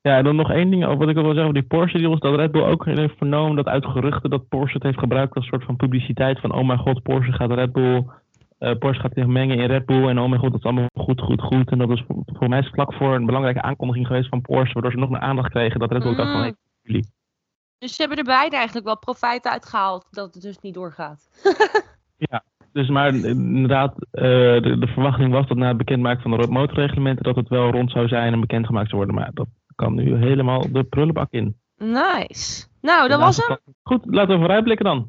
[0.02, 2.20] Ja, en dan nog één ding over wat ik wil zeggen over die Porsche deals.
[2.20, 5.46] Dat Red Bull ook heeft vernomen dat uit geruchten dat Porsche het heeft gebruikt als
[5.46, 6.40] soort van publiciteit.
[6.40, 8.04] Van oh mijn god, Porsche gaat Red Bull.
[8.58, 10.08] eh, Porsche gaat zich mengen in Red Bull.
[10.08, 11.70] En oh mijn god, dat is allemaal goed, goed, goed.
[11.70, 14.72] En dat is voor, mij is vlak voor een belangrijke aankondiging geweest van Porsche.
[14.72, 16.56] Waardoor ze nog meer aandacht kregen dat Red Bull dacht van Mm.
[16.82, 17.06] jullie.
[17.78, 21.28] Dus ze hebben er beide eigenlijk wel profijt uitgehaald dat het dus niet doorgaat.
[22.72, 24.22] Dus maar inderdaad, eh,
[24.62, 27.90] de, de verwachting was dat na het bekendmaken van de motorreglementen dat het wel rond
[27.90, 29.20] zou zijn en bekendgemaakt zou worden.
[29.20, 31.56] Maar dat kan nu helemaal de prullenbak in.
[31.76, 32.66] Nice.
[32.80, 33.58] Nou, dat was hem.
[33.82, 35.08] Goed, laten we vooruitblikken dan.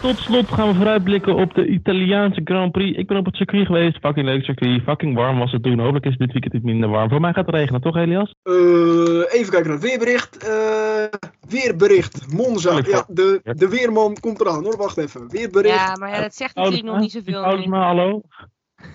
[0.00, 2.98] Tot slot gaan we vooruitblikken op de Italiaanse Grand Prix.
[2.98, 3.98] Ik ben op het circuit geweest.
[3.98, 4.82] Fucking leuk circuit.
[4.82, 5.78] Fucking warm was het toen.
[5.78, 7.08] Hopelijk is het dit weekend iets minder warm.
[7.08, 8.34] Voor mij gaat het regenen, toch Elias?
[8.42, 10.36] Eh, even kijken naar het weerbericht.
[10.36, 11.18] Eh,
[11.48, 12.80] weerbericht, Monza.
[12.84, 14.76] Ja, de, de weerman komt eraan hoor.
[14.76, 15.28] Wacht even.
[15.28, 17.66] Weerbericht Ja, maar ja, dat zegt natuurlijk nog niet zoveel.
[17.68, 18.22] Maar, hallo.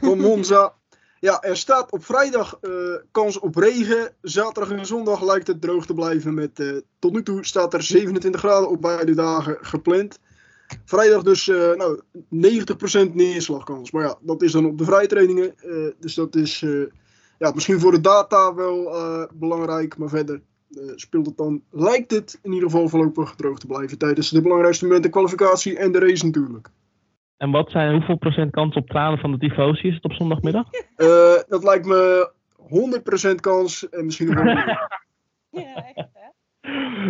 [0.01, 0.73] Van Monza.
[1.19, 2.71] Ja, er staat op vrijdag eh,
[3.11, 4.13] kans op regen.
[4.21, 6.33] Zaterdag en zondag lijkt het droog te blijven.
[6.33, 10.19] Met, eh, tot nu toe staat er 27 graden op beide dagen gepland.
[10.85, 12.01] Vrijdag dus eh, nou,
[13.09, 13.91] 90% neerslagkans.
[13.91, 15.53] Maar ja, dat is dan op de vrije trainingen.
[15.57, 16.59] eh, dus dat is
[17.39, 18.91] ja, misschien voor de data wel
[19.33, 19.97] belangrijk.
[19.97, 20.41] Maar verder
[20.95, 23.97] speelt het dan, lijkt het in ieder geval voorlopig droog te blijven.
[23.97, 26.69] Tijdens de belangrijkste momenten kwalificatie en de race natuurlijk.
[27.37, 30.65] En wat zijn, hoeveel procent kans op tranen van de tifosi is het op zondagmiddag?
[30.95, 31.07] Eh,
[31.47, 33.89] dat lijkt me 100% kans.
[33.89, 34.87] En misschien nog wel meer.
[35.49, 36.31] Ja, echt, hè?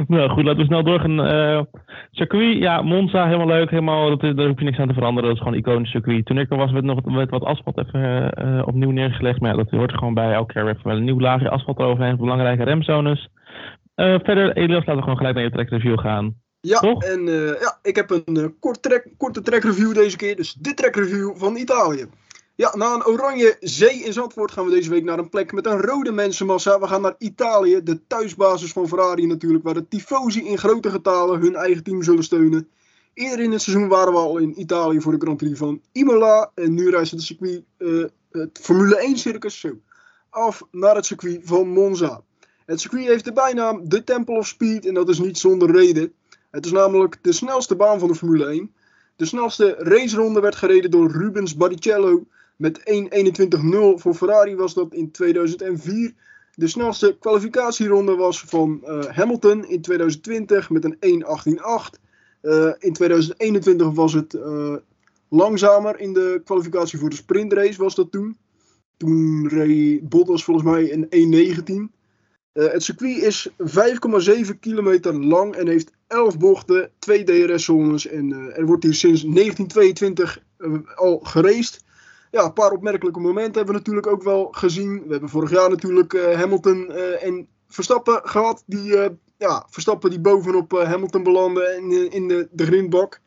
[0.07, 1.25] Nou goed, laten we snel doorgaan.
[1.25, 1.61] Eh
[2.13, 3.69] circuit, ja, Monza, helemaal leuk.
[3.69, 5.29] Helemaal, dat is, daar hoef je niks aan te veranderen.
[5.29, 6.25] Dat is gewoon een iconisch circuit.
[6.25, 9.39] Toen ik er was, werd nog werd wat asfalt even eh, opnieuw neergelegd.
[9.39, 10.33] Maar ja, dat hoort er gewoon bij.
[10.33, 12.17] Elke keer wel een nieuw laagje asfalt eroverheen.
[12.17, 13.29] Belangrijke remzones.
[13.95, 16.35] Eh, verder, Elias, laten we gewoon gelijk naar je track review gaan.
[16.65, 17.03] Ja, Toch?
[17.03, 20.35] en eh, ja, ik heb een eh, kort track, korte track review deze keer.
[20.35, 22.07] Dus de track review van Italië.
[22.55, 25.65] Ja, na een oranje zee in Zandvoort gaan we deze week naar een plek met
[25.65, 26.79] een rode mensenmassa.
[26.79, 31.39] We gaan naar Italië, de thuisbasis van Ferrari natuurlijk, waar de tifosi in grote getalen
[31.39, 32.69] hun eigen team zullen steunen.
[33.13, 36.51] Eerder in het seizoen waren we al in Italië voor de Grand Prix van Imola.
[36.55, 39.79] En nu reist het circuit, eh, het Formule 1 circus, zo,
[40.29, 42.23] af naar het circuit van Monza.
[42.65, 46.13] Het circuit heeft de bijnaam The Temple of Speed en dat is niet zonder reden.
[46.53, 48.73] Het is namelijk de snelste baan van de Formule 1.
[49.15, 52.25] De snelste raceronde werd gereden door Rubens Barrichello.
[52.55, 52.83] Met 1.21.0
[53.95, 56.13] voor Ferrari was dat in 2004.
[56.55, 61.99] De snelste kwalificatieronde was van eh, Hamilton in 2020 met een 1.18.8.
[62.41, 64.75] Eh, in 2021 was het eh,
[65.29, 68.37] langzamer in de kwalificatie voor de sprintrace was dat toen.
[68.97, 72.01] Toen reed Bottas volgens mij een 1.19.
[72.53, 78.57] Eh, het circuit is 5,7 kilometer lang en heeft 11 bochten, 2 DRS-zones en eh,
[78.57, 81.83] er wordt hier sinds 1922 eh, al geraced.
[82.31, 85.03] Ja, een paar opmerkelijke momenten hebben we natuurlijk ook wel gezien.
[85.05, 88.63] We hebben vorig jaar natuurlijk eh, Hamilton en Verstappen gehad.
[88.65, 88.97] Die,
[89.37, 93.21] ja, Verstappen die bovenop Hamilton belanden in, in de, de grindbak.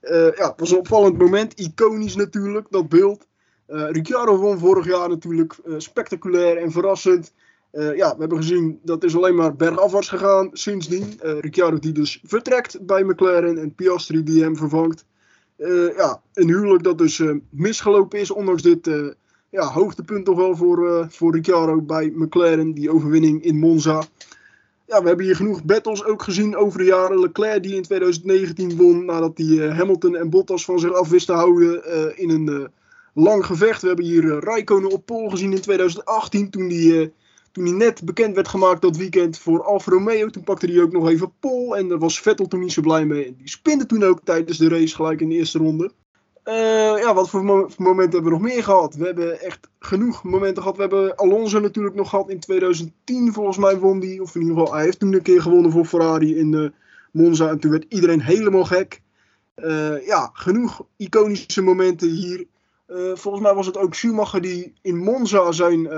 [0.00, 1.60] Ja, het was een opvallend moment.
[1.60, 3.26] Iconisch natuurlijk, dat beeld.
[3.66, 7.32] Ricciardo won vorig jaar natuurlijk spectaculair en verrassend.
[7.76, 11.20] Eh, ja, we hebben gezien dat is alleen maar bergafwaarts gegaan sindsdien.
[11.20, 15.04] Eh Ricciardo die dus vertrekt bij McLaren en Piastri die hem vervangt.
[15.56, 18.90] Eh, ja, een huwelijk dat dus misgelopen is, ondanks dit
[19.50, 24.02] ja, hoogtepunt toch wel voor, voor Ricciardo bij McLaren, die overwinning in Monza.
[24.86, 27.20] Ja, we hebben hier genoeg battles ook gezien over de jaren.
[27.20, 31.32] Leclerc die in 2019 won nadat hij Hamilton en Bottas van zich af wist te
[31.32, 31.82] houden
[32.18, 32.70] in een
[33.14, 33.80] lang gevecht.
[33.80, 37.08] We hebben hier Raikkonen op pol gezien in 2018 toen eh,
[37.56, 40.28] toen hij net bekend werd gemaakt dat weekend voor Alfa Romeo.
[40.28, 43.04] Toen pakte hij ook nog even pol en daar was Vettel toen niet zo blij
[43.04, 43.26] mee.
[43.26, 45.90] En die spinde toen ook tijdens de race gelijk in de eerste ronde.
[46.42, 46.54] Eh,
[46.98, 48.94] ja, wat voor mo- momenten hebben we nog meer gehad?
[48.94, 50.76] We hebben echt genoeg momenten gehad.
[50.76, 54.22] We hebben Alonso natuurlijk nog gehad in 2010, volgens mij won die.
[54.22, 56.68] Of in ieder geval, hij heeft toen een keer gewonnen voor Ferrari in eh,
[57.12, 57.48] Monza.
[57.48, 59.02] En toen werd iedereen helemaal gek.
[59.54, 62.46] Eh, ja, genoeg iconische momenten hier.
[63.14, 65.88] Volgens mij was het ook Schumacher die in Monza zijn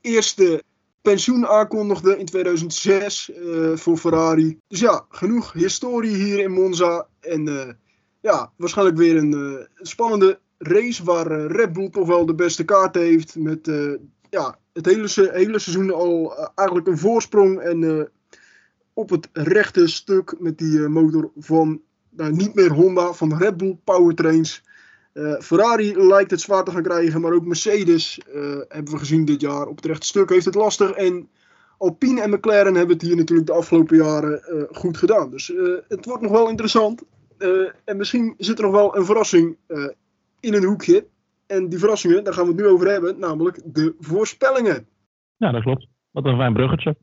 [0.00, 0.62] eerste
[1.02, 4.58] pensioen aankondigde in 2006 eh, voor Ferrari.
[4.68, 7.06] Dus ja, genoeg historie hier in Monza.
[7.20, 7.74] En eh,
[8.20, 12.94] ja, waarschijnlijk weer een eh, spannende race waar Red Bull toch wel de beste kaart
[12.94, 13.36] heeft.
[13.36, 13.70] Met
[14.30, 17.60] ja, het hele, hele seizoen al eigenlijk een voorsprong.
[17.60, 18.10] En
[18.92, 21.80] op het rechte stuk met die motor van
[22.10, 24.62] nou, niet meer Honda, van Red Bull Powertrains.
[25.12, 29.24] Eh, Ferrari lijkt het zwaar te gaan krijgen, maar ook Mercedes eh, hebben we gezien
[29.24, 29.66] dit jaar.
[29.66, 30.90] Op het rechte stuk heeft het lastig.
[30.90, 31.28] En
[31.78, 35.30] Alpine en McLaren hebben het hier natuurlijk de afgelopen jaren eh, goed gedaan.
[35.30, 37.02] Dus eh, het wordt nog wel interessant.
[37.38, 37.48] Eh,
[37.84, 39.88] en misschien zit er nog wel een verrassing eh,
[40.40, 41.06] in een hoekje.
[41.46, 44.86] En die verrassingen, daar gaan we het nu over hebben, namelijk de voorspellingen.
[45.36, 45.86] Ja, dat klopt.
[46.10, 46.96] Wat een fijn bruggetje.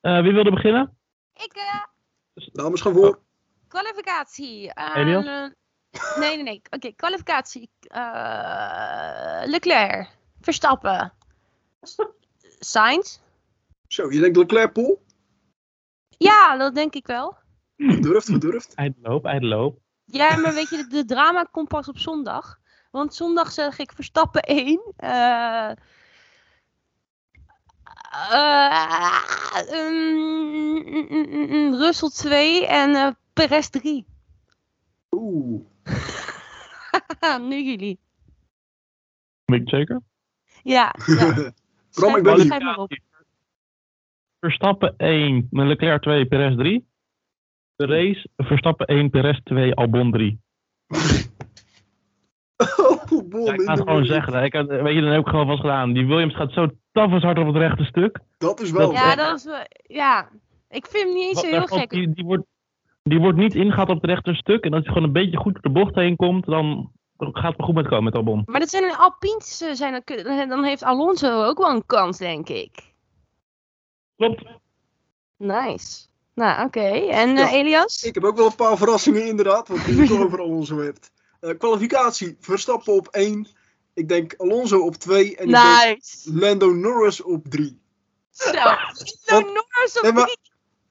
[0.00, 0.96] Eh, wie wilde beginnen?
[1.34, 3.18] Ik, eh, Dames gaan voor.
[3.68, 4.72] kwalificatie.
[4.74, 5.50] Eh, Elias?
[6.18, 6.62] Nee, nee, nee.
[6.70, 7.70] Oké, kwalificatie.
[7.80, 10.08] Eh, Leclerc.
[10.40, 11.12] Verstappen.
[12.58, 13.18] Sainz.
[13.88, 15.02] Zo, je denkt Leclerc Pol?
[16.08, 17.36] Ja, dat denk ik wel.
[17.76, 18.74] Gedurfd, gedurfd.
[18.74, 19.78] Eindloop, eindloop.
[20.04, 22.58] Ja, maar weet je, de, de drama komt pas op zondag.
[22.90, 24.92] Want zondag zeg ik Verstappen 1.
[24.96, 25.70] eh
[28.30, 34.06] eh, mm, mm, mm, mm, Russell 2 en eh Perez 3.
[35.16, 35.60] Oeh.
[37.48, 37.98] nu jullie.
[39.44, 40.00] Ben ik zeker?
[40.62, 40.94] Ja.
[41.06, 41.52] ja.
[41.94, 42.98] Bram, ik ben maar op.
[44.40, 46.86] Verstappen 1, Leclerc 2, Perez 3.
[47.76, 50.40] De race, Verstappen 1, Perez 2, Albon 3.
[52.56, 54.44] Oh, Ja, ik ga het gewoon zeggen.
[54.44, 55.92] Ik had, weet je, dan heb ik gewoon vast gedaan.
[55.92, 58.18] Die Williams gaat zo tafels hard op het rechte stuk.
[58.38, 58.92] Dat is wel.
[58.92, 59.66] Ja, dat is wel.
[59.82, 60.28] Ja.
[60.68, 61.90] Ik vind hem niet eens zo Wat- heel gek.
[61.90, 62.44] Die, die, wordt,
[63.02, 64.64] die wordt niet ingehaald op het rechte stuk.
[64.64, 67.64] En als hij gewoon een beetje goed door de bocht heen komt, dan gaat het
[67.64, 68.42] goed met komen met Albon.
[68.46, 72.18] Maar dat zijn een Alpines, eh, zijn dan, dan heeft Alonso ook wel een kans,
[72.18, 72.70] denk ik.
[74.16, 74.44] Klopt.
[75.36, 76.06] Nice.
[76.34, 76.80] Nou, oké.
[77.10, 77.52] En eh.
[77.52, 78.02] Elias?
[78.02, 81.10] Ik heb ook wel een paar verrassingen inderdaad, wat je het toch over Alonso hebt.
[81.40, 83.46] Eh, kwalificatie, Verstappen op 1.
[83.94, 85.36] Ik denk Alonso op 2.
[85.36, 86.34] En ik denk Nice.
[86.38, 87.80] Lando Norris op 3.
[88.30, 88.50] Zo.
[88.52, 90.38] Want- Lando Norris op Nee, maar- drie.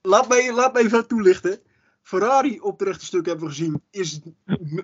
[0.02, 1.60] Laat me, laat me even toelichten.
[2.02, 4.20] Ferrari op het rechte stuk hebben we gezien is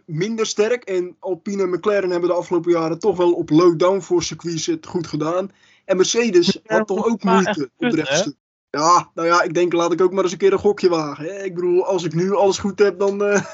[0.07, 0.85] minder sterk.
[0.85, 4.87] En Alpine en McLaren hebben de afgelopen jaren toch wel op low voor circuits het
[4.87, 5.51] goed gedaan.
[5.85, 8.35] En Mercedes had toch ook moeite op het rechte stuk.
[8.71, 11.25] Ja, nou ja, ik denk laat ik ook maar eens een keer een gokje wagen.
[11.25, 11.43] Hè?
[11.43, 13.25] Ik bedoel, als ik nu alles goed heb, dan...
[13.25, 13.45] eh,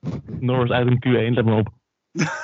[0.40, 1.68] Norris uit een Q1, let maar op.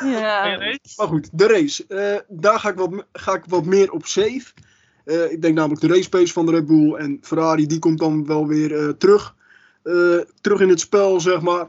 [0.05, 0.57] Ja.
[0.97, 1.87] Maar goed, de race.
[1.87, 4.53] Eh, daar ga ik, wat, ga ik wat meer op safe.
[5.05, 7.99] Eh, ik denk namelijk de race pace van de Red Bull en Ferrari, die komt
[7.99, 9.35] dan wel weer eh, terug.
[9.83, 11.69] Eh, terug in het spel, zeg maar.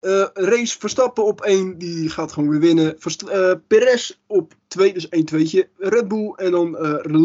[0.00, 2.94] Eh, race Verstappen op 1, die gaat gewoon weer winnen.
[2.98, 5.68] Verst eh, Perez op 2, dus 1 tweetje.
[5.76, 6.76] Red Bull en dan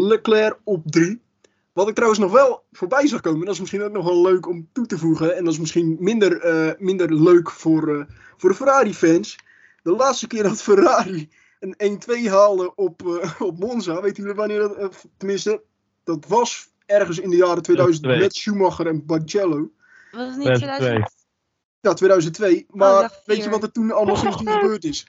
[0.06, 1.20] Leclerc op 3.
[1.72, 4.46] Wat ik trouwens nog wel voorbij zag komen, dat is misschien ook nog wel leuk
[4.46, 5.36] om toe te voegen.
[5.36, 9.38] En dat is misschien minder, minder leuk voor, voor de Ferrari-fans.
[9.82, 11.28] De laatste keer dat Ferrari
[11.60, 15.62] een 1-2 haalde op, op Monza, weten jullie wanneer dat, tenminste,
[16.04, 18.18] dat was ergens in de jaren 2000 2002.
[18.18, 19.70] met Schumacher en Barrichello.
[20.10, 20.76] Was het niet 2002.
[20.76, 21.18] 2000?
[21.80, 22.66] Ja, 2002.
[22.68, 25.06] Maar weet je wat er toen allemaal sindsdien gebeurd is?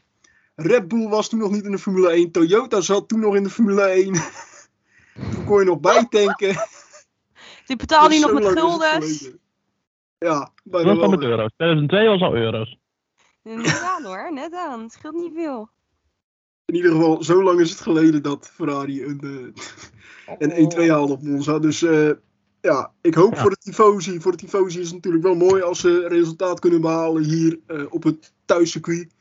[0.56, 2.32] Red Bull was toen nog niet in de Formule 1.
[2.32, 4.14] Toyota zat toen nog in de Formule 1.
[5.34, 6.56] toen kon je nog bijtanken.
[7.68, 9.30] Die betaalde Dus nog met guldens.
[10.18, 11.10] Ja, dan wel.
[11.10, 11.52] met euro's.
[11.56, 12.78] 2002 was al euro's.
[13.44, 14.82] Net aan hoor, net aan.
[14.82, 15.70] Het scheelt niet veel.
[16.66, 19.54] In ieder geval, zo lang is het geleden dat Ferrari een,
[20.26, 21.60] eh, een 1-2 haalde op Monza.
[21.60, 22.12] Dus eh,
[22.62, 23.42] ja, ik hoop Ja.
[23.42, 24.20] voor de Tifosi.
[24.20, 27.84] Voor de Tifosi is het natuurlijk wel mooi als ze resultaat kunnen behalen hier eh,
[27.90, 29.16] op het thuiscircuit.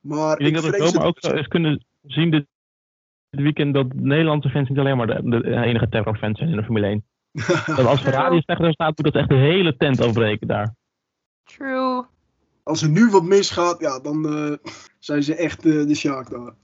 [0.00, 2.46] Maar Ik denk dat we vrees zomaar ook het- zo eens kunnen zien dit,
[3.30, 6.86] weekend dat Nederlandse fans niet alleen maar de, de enige terrorfans zijn in de Formule
[6.86, 7.04] 1.
[7.76, 10.74] Dat als Ferrari een slecht resultaat doet, dat ze echt de hele tent afbreken daar.
[11.44, 12.04] True.
[12.62, 16.54] Als er nu wat misgaat, ja, dan eh, zijn ze echt eh, de Sjaak daar.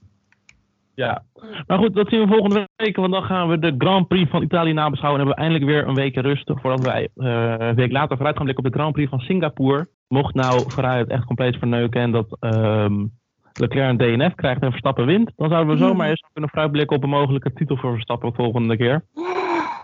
[0.95, 1.23] Ja.
[1.67, 4.43] Maar goed, dat zien we volgende week, want dan gaan we de Grand Prix van
[4.43, 5.21] Italië nabeschouwen.
[5.21, 8.35] En hebben we eindelijk weer een week rust voordat wij eh, een week later vooruit
[8.35, 9.87] gaan blikken op de Grand Prix van Singapore.
[10.07, 13.05] Mocht nou Ferrari het echt compleet verneuken en dat ehm,
[13.53, 15.89] Leclerc een DNF krijgt en Verstappen wint, dan zouden we Hmm.
[15.89, 19.05] zomaar eens kunnen vooruitblikken op een mogelijke titel voor Verstappen de volgende keer.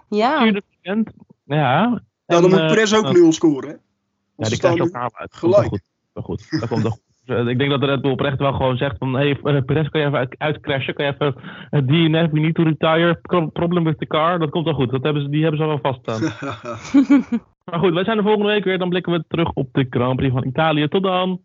[0.09, 0.43] Ja.
[1.45, 1.83] Ja.
[1.85, 3.69] Nou, dan En, moet eh, Perez ook dan- nul scoren.
[3.69, 3.75] Hè?
[4.37, 5.33] Ja, die krijgt nu- elkaar uit.
[5.35, 5.67] gelijk.
[5.67, 5.81] Goed.
[6.13, 6.59] Dat komt wel goed.
[6.59, 7.01] Dat komt wel goed.
[7.25, 9.13] Eh, Ik denk dat de Red Bull oprecht wel gewoon zegt van...
[9.13, 10.93] Hé, hey, Perez, kan je even uit- uitcrashen?
[10.93, 11.35] Kan je even...
[11.69, 13.19] Het DNF, we need to retire.
[13.21, 14.39] Pro- Problem with the car.
[14.39, 14.91] Dat komt wel goed.
[14.91, 16.21] Dat hebben ze, die hebben ze al wel vaststaan.
[17.65, 18.77] Maar goed, wij zijn er volgende week weer.
[18.77, 20.87] Dan blikken we terug op de Grand Prix van Italië.
[20.87, 21.41] Tot dan!